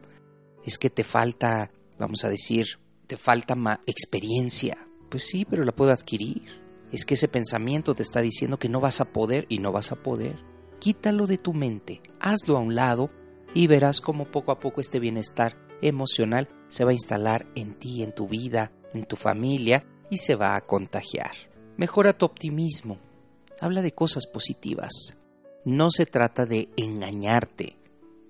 Es 0.65 0.77
que 0.77 0.89
te 0.89 1.03
falta, 1.03 1.71
vamos 1.97 2.23
a 2.25 2.29
decir, 2.29 2.67
te 3.07 3.17
falta 3.17 3.55
más 3.55 3.79
experiencia. 3.87 4.77
Pues 5.09 5.23
sí, 5.23 5.45
pero 5.45 5.63
la 5.63 5.71
puedo 5.71 5.91
adquirir. 5.91 6.61
Es 6.91 7.05
que 7.05 7.15
ese 7.15 7.27
pensamiento 7.27 7.95
te 7.95 8.03
está 8.03 8.21
diciendo 8.21 8.59
que 8.59 8.69
no 8.69 8.81
vas 8.81 9.01
a 9.01 9.05
poder 9.05 9.47
y 9.49 9.59
no 9.59 9.71
vas 9.71 9.91
a 9.91 9.95
poder. 9.95 10.35
Quítalo 10.79 11.27
de 11.27 11.37
tu 11.37 11.53
mente, 11.53 12.01
hazlo 12.19 12.57
a 12.57 12.59
un 12.59 12.75
lado 12.75 13.09
y 13.53 13.67
verás 13.67 14.01
cómo 14.01 14.25
poco 14.25 14.51
a 14.51 14.59
poco 14.59 14.81
este 14.81 14.99
bienestar 14.99 15.57
emocional 15.81 16.49
se 16.67 16.83
va 16.83 16.91
a 16.91 16.95
instalar 16.95 17.47
en 17.55 17.73
ti, 17.73 18.03
en 18.03 18.13
tu 18.13 18.27
vida, 18.27 18.71
en 18.93 19.05
tu 19.05 19.15
familia 19.15 19.85
y 20.09 20.17
se 20.17 20.35
va 20.35 20.55
a 20.55 20.61
contagiar. 20.61 21.31
Mejora 21.77 22.13
tu 22.13 22.25
optimismo. 22.25 22.97
Habla 23.59 23.81
de 23.81 23.93
cosas 23.93 24.27
positivas. 24.27 25.15
No 25.65 25.91
se 25.91 26.05
trata 26.05 26.45
de 26.45 26.69
engañarte. 26.75 27.77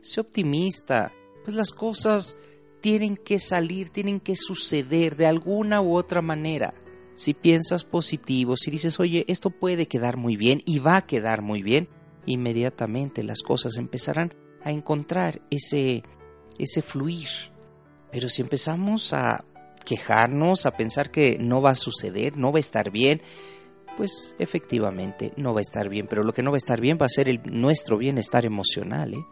Sé 0.02 0.22
optimista, 0.22 1.12
pues 1.44 1.56
las 1.56 1.72
cosas 1.72 2.38
tienen 2.82 3.16
que 3.18 3.40
salir, 3.40 3.90
tienen 3.90 4.20
que 4.20 4.36
suceder 4.36 5.16
de 5.16 5.26
alguna 5.26 5.82
u 5.82 5.96
otra 5.96 6.22
manera. 6.22 6.74
Si 7.16 7.34
piensas 7.34 7.84
positivo, 7.84 8.58
si 8.58 8.72
dices, 8.72 9.00
oye, 9.00 9.26
esto 9.28 9.50
puede 9.50 9.88
quedar 9.88 10.18
muy 10.18 10.36
bien 10.36 10.62
y 10.66 10.80
va 10.80 10.98
a 10.98 11.06
quedar 11.06 11.42
muy 11.42 11.62
bien, 11.62 11.88
inmediatamente 12.26 13.24
las 13.24 13.42
cosas 13.42 13.78
empezarán 13.78 14.34
a 14.64 14.72
encontrar 14.72 15.42
ese, 15.50 16.04
ese 16.58 16.82
fluir. 16.82 17.30
Pero 18.12 18.30
si 18.30 18.42
empezamos 18.42 19.14
a 19.14 19.46
quejarnos, 19.84 20.66
a 20.66 20.72
pensar 20.72 21.12
que 21.12 21.38
no 21.40 21.62
va 21.62 21.72
a 21.72 21.76
suceder, 21.76 22.38
no 22.38 22.52
va 22.52 22.58
a 22.58 22.62
estar 22.62 22.92
bien, 22.92 23.22
pues 23.98 24.36
efectivamente 24.40 25.34
no 25.38 25.54
va 25.54 25.60
a 25.60 25.62
estar 25.62 25.90
bien, 25.90 26.08
pero 26.08 26.24
lo 26.24 26.34
que 26.34 26.44
no 26.44 26.52
va 26.52 26.58
a 26.58 26.58
estar 26.58 26.82
bien 26.82 26.98
va 27.02 27.06
a 27.06 27.10
ser 27.10 27.30
el, 27.30 27.42
nuestro 27.46 27.98
bienestar 27.98 28.46
emocional, 28.46 29.14
¿eh? 29.14 29.26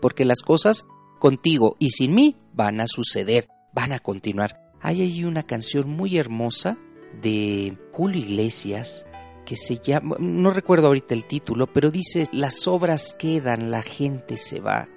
porque 0.00 0.24
las 0.24 0.42
cosas 0.42 0.84
contigo 1.18 1.76
y 1.78 1.90
sin 1.90 2.14
mí 2.14 2.36
van 2.52 2.80
a 2.80 2.86
suceder, 2.86 3.48
van 3.72 3.92
a 3.92 3.98
continuar. 3.98 4.60
Hay 4.80 5.00
ahí 5.00 5.24
una 5.24 5.44
canción 5.44 5.88
muy 5.88 6.18
hermosa 6.18 6.76
de 7.22 7.76
Julio 7.92 8.20
Iglesias 8.20 9.06
que 9.46 9.56
se 9.56 9.78
llama, 9.78 10.16
no 10.18 10.50
recuerdo 10.50 10.88
ahorita 10.88 11.14
el 11.14 11.24
título, 11.24 11.66
pero 11.66 11.90
dice, 11.90 12.24
las 12.32 12.66
obras 12.68 13.14
quedan, 13.18 13.70
la 13.70 13.82
gente 13.82 14.36
se 14.36 14.60
va, 14.60 14.88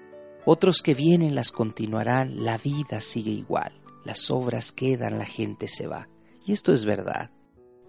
otros 0.45 0.81
que 0.81 0.93
vienen 0.93 1.35
las 1.35 1.51
continuarán, 1.51 2.43
la 2.43 2.57
vida 2.57 2.99
sigue 2.99 3.31
igual 3.31 3.84
las 4.05 4.31
obras 4.31 4.71
quedan, 4.71 5.17
la 5.17 5.25
gente 5.25 5.67
se 5.67 5.87
va. 5.87 6.07
Y 6.45 6.53
esto 6.53 6.71
es 6.71 6.85
verdad. 6.85 7.31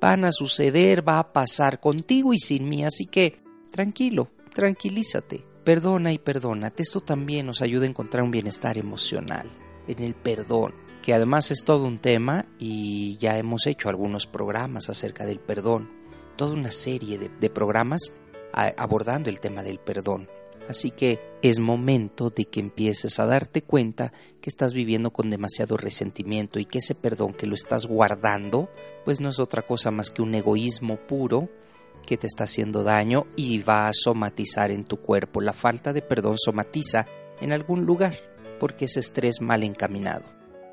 Van 0.00 0.24
a 0.24 0.33
suceder, 0.33 1.07
va 1.07 1.18
a 1.18 1.33
pasar 1.33 1.79
contigo 1.79 2.33
y 2.35 2.38
sin 2.38 2.68
mí, 2.68 2.85
así 2.85 3.07
que 3.07 3.40
tranquilo, 3.70 4.31
tranquilízate, 4.55 5.44
perdona 5.64 6.12
y 6.12 6.18
perdónate. 6.18 6.83
Esto 6.83 7.00
también 7.00 7.46
nos 7.46 7.62
ayuda 7.62 7.85
a 7.85 7.88
encontrar 7.88 8.24
un 8.24 8.31
bienestar 8.31 8.79
emocional 8.79 9.50
en 9.87 10.02
el 10.02 10.14
perdón, 10.14 10.74
que 11.02 11.14
además 11.14 11.50
es 11.50 11.62
todo 11.64 11.85
un 11.85 11.98
tema 11.98 12.46
y 12.59 13.16
ya 13.18 13.38
hemos 13.38 13.66
hecho 13.66 13.88
algunos 13.88 14.26
programas 14.26 14.88
acerca 14.88 15.24
del 15.24 15.38
perdón, 15.38 15.90
toda 16.37 16.55
una 16.55 16.70
serie 16.70 17.18
de, 17.18 17.29
de 17.29 17.50
programas 17.50 18.12
abordando 18.52 19.29
el 19.29 19.40
tema 19.40 19.62
del 19.62 19.79
perdón. 19.79 20.29
Así 20.68 20.90
que 20.90 21.20
es 21.42 21.61
momento 21.61 22.31
de 22.31 22.46
que 22.46 22.61
empieces 22.61 23.18
a 23.20 23.26
darte 23.26 23.62
cuenta 23.62 24.12
que 24.40 24.50
estás 24.50 24.72
viviendo 24.72 25.12
con 25.12 25.31
demasiado 25.31 25.76
resentimiento 25.76 26.59
y 26.59 26.64
que 26.64 26.79
ese 26.79 26.94
perdón 26.94 27.35
que 27.35 27.46
lo 27.46 27.55
estás 27.55 27.87
guardando, 27.87 28.68
pues 29.05 29.20
no 29.20 29.29
es 29.29 29.38
otra 29.38 29.62
cosa 29.62 29.90
más 29.90 30.11
que 30.11 30.22
un 30.22 30.35
egoísmo 30.35 30.96
puro 30.96 31.48
que 32.05 32.16
te 32.16 32.26
está 32.26 32.44
haciendo 32.44 32.83
daño 32.83 33.26
y 33.37 33.59
va 33.59 33.88
a 33.88 33.92
somatizar 33.92 34.70
en 34.70 34.85
tu 34.85 34.98
cuerpo. 34.98 35.40
La 35.40 35.52
falta 35.52 35.92
de 35.92 36.02
perdón 36.02 36.37
somatiza 36.38 37.07
en 37.40 37.52
algún 37.52 37.85
lugar 37.85 38.14
porque 38.59 38.87
es 38.87 38.96
estrés 38.96 39.40
mal 39.40 39.62
encaminado. 39.62 40.24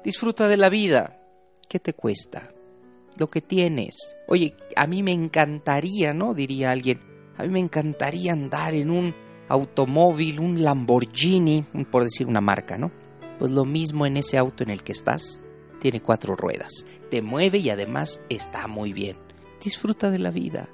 Disfruta 0.03 0.47
de 0.47 0.57
la 0.57 0.69
vida. 0.69 1.19
¿Qué 1.67 1.79
te 1.79 1.93
cuesta? 1.93 2.53
Lo 3.17 3.29
que 3.29 3.41
tienes. 3.41 4.15
Oye, 4.27 4.55
a 4.75 4.87
mí 4.87 5.03
me 5.03 5.11
encantaría, 5.11 6.13
¿no? 6.13 6.33
Diría 6.33 6.71
alguien. 6.71 6.99
A 7.37 7.43
mí 7.43 7.49
me 7.49 7.59
encantaría 7.59 8.33
andar 8.33 8.73
en 8.73 8.89
un 8.89 9.15
automóvil, 9.53 10.39
un 10.39 10.63
Lamborghini, 10.63 11.63
por 11.91 12.03
decir 12.03 12.27
una 12.27 12.41
marca, 12.41 12.77
¿no? 12.77 12.91
Pues 13.37 13.51
lo 13.51 13.65
mismo 13.65 14.05
en 14.05 14.17
ese 14.17 14.37
auto 14.37 14.63
en 14.63 14.71
el 14.71 14.83
que 14.83 14.91
estás. 14.91 15.39
Tiene 15.79 16.01
cuatro 16.01 16.35
ruedas, 16.35 16.85
te 17.11 17.21
mueve 17.21 17.59
y 17.59 17.69
además 17.69 18.19
está 18.29 18.67
muy 18.67 18.93
bien. 18.93 19.17
Disfruta 19.63 20.09
de 20.09 20.19
la 20.19 20.31
vida. 20.31 20.69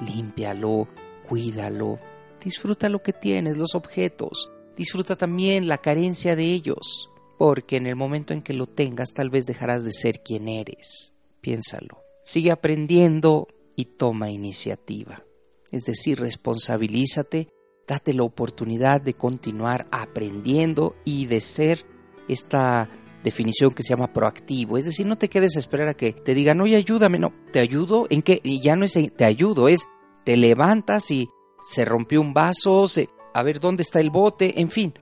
Límpialo, 0.00 0.88
cuídalo. 1.28 1.98
Disfruta 2.42 2.88
lo 2.88 3.02
que 3.02 3.12
tienes, 3.12 3.56
los 3.56 3.74
objetos. 3.74 4.50
Disfruta 4.76 5.16
también 5.16 5.68
la 5.68 5.78
carencia 5.78 6.34
de 6.34 6.44
ellos, 6.44 7.08
porque 7.38 7.76
en 7.76 7.86
el 7.86 7.96
momento 7.96 8.34
en 8.34 8.42
que 8.42 8.52
lo 8.52 8.66
tengas 8.66 9.12
tal 9.12 9.30
vez 9.30 9.46
dejarás 9.46 9.84
de 9.84 9.92
ser 9.92 10.22
quien 10.22 10.48
eres. 10.48 11.14
Piénsalo. 11.40 12.02
Sigue 12.22 12.50
aprendiendo 12.50 13.48
y 13.76 13.84
toma 13.84 14.30
iniciativa. 14.30 15.22
Es 15.70 15.84
decir, 15.84 16.18
responsabilízate 16.20 17.48
date 17.86 18.12
la 18.12 18.24
oportunidad 18.24 19.00
de 19.00 19.14
continuar 19.14 19.86
aprendiendo 19.90 20.96
y 21.04 21.26
de 21.26 21.40
ser 21.40 21.86
esta 22.28 22.88
definición 23.22 23.72
que 23.72 23.82
se 23.82 23.90
llama 23.90 24.12
proactivo. 24.12 24.78
Es 24.78 24.84
decir, 24.84 25.06
no 25.06 25.18
te 25.18 25.28
quedes 25.28 25.56
a 25.56 25.58
esperar 25.58 25.88
a 25.88 25.94
que 25.94 26.12
te 26.12 26.34
digan, 26.34 26.60
oye, 26.60 26.76
ayúdame. 26.76 27.18
No, 27.18 27.32
te 27.52 27.60
ayudo 27.60 28.06
en 28.10 28.22
que, 28.22 28.40
y 28.42 28.60
ya 28.60 28.76
no 28.76 28.84
es 28.84 28.98
te 29.16 29.24
ayudo, 29.24 29.68
es 29.68 29.86
te 30.24 30.36
levantas 30.36 31.10
y 31.10 31.28
se 31.60 31.84
rompió 31.84 32.20
un 32.20 32.34
vaso, 32.34 32.86
a 33.34 33.42
ver 33.42 33.60
dónde 33.60 33.82
está 33.82 34.00
el 34.00 34.10
bote, 34.10 34.60
en 34.60 34.70
fin. 34.70 34.94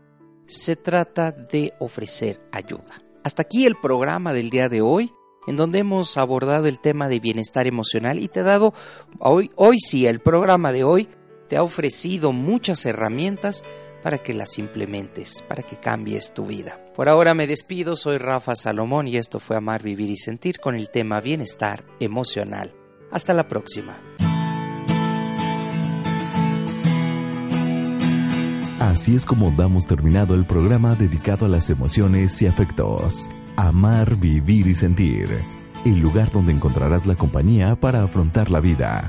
Se 0.47 0.77
trata 0.77 1.33
de 1.33 1.73
ofrecer 1.81 2.41
ayuda. 2.53 3.03
Hasta 3.23 3.43
aquí 3.43 3.65
el 3.65 3.77
programa 3.77 4.35
del 4.35 4.51
día 4.51 4.69
de 4.69 4.83
hoy, 4.83 5.13
en 5.47 5.57
donde 5.57 5.79
hemos 5.79 6.19
abordado 6.19 6.67
el 6.67 6.81
tema 6.81 7.09
de 7.09 7.21
bienestar 7.21 7.67
emocional 7.67 8.19
y 8.19 8.29
te 8.29 8.41
he 8.41 8.43
dado, 8.43 8.75
hoy, 9.19 9.51
hoy 9.57 9.79
sí, 9.79 10.07
el 10.07 10.21
programa 10.21 10.73
de 10.73 10.85
hoy 10.85 11.09
te 11.55 11.59
ha 11.59 11.63
ofrecido 11.63 12.33
muchas 12.33 12.85
herramientas 12.85 13.63
para 14.03 14.19
que 14.19 14.35
las 14.35 14.59
implementes, 14.59 15.45
para 15.47 15.63
que 15.63 15.77
cambies 15.77 16.35
tu 16.35 16.47
vida. 16.47 16.81
Por 16.97 17.09
ahora 17.09 17.33
me 17.33 17.47
despido, 17.47 17.95
soy 17.95 18.19
Rafa 18.19 18.57
Salomón 18.57 19.07
y 19.07 19.19
esto 19.19 19.39
fue 19.39 19.57
Amar, 19.57 19.81
Vivir 19.81 20.11
y 20.11 20.17
Sentir 20.17 20.59
con 20.59 20.75
el 20.75 20.91
tema 20.91 21.21
Bienestar 21.21 21.85
Emocional. 22.01 22.75
Hasta 23.13 23.35
la 23.35 23.47
próxima. 23.47 24.01
Así 28.81 29.15
es 29.15 29.25
como 29.25 29.53
damos 29.53 29.87
terminado 29.87 30.35
el 30.35 30.47
programa 30.47 30.97
dedicado 30.97 31.47
a 31.47 31.49
las 31.49 31.71
emociones 31.71 32.43
y 32.43 32.49
afectos. 32.49 33.29
Amar, 33.55 34.17
Vivir 34.17 34.67
y 34.67 34.75
Sentir. 34.75 35.29
El 35.85 36.01
lugar 36.01 36.33
donde 36.33 36.51
encontrarás 36.51 37.07
la 37.07 37.15
compañía 37.15 37.77
para 37.77 38.03
afrontar 38.03 38.51
la 38.51 38.59
vida. 38.59 39.09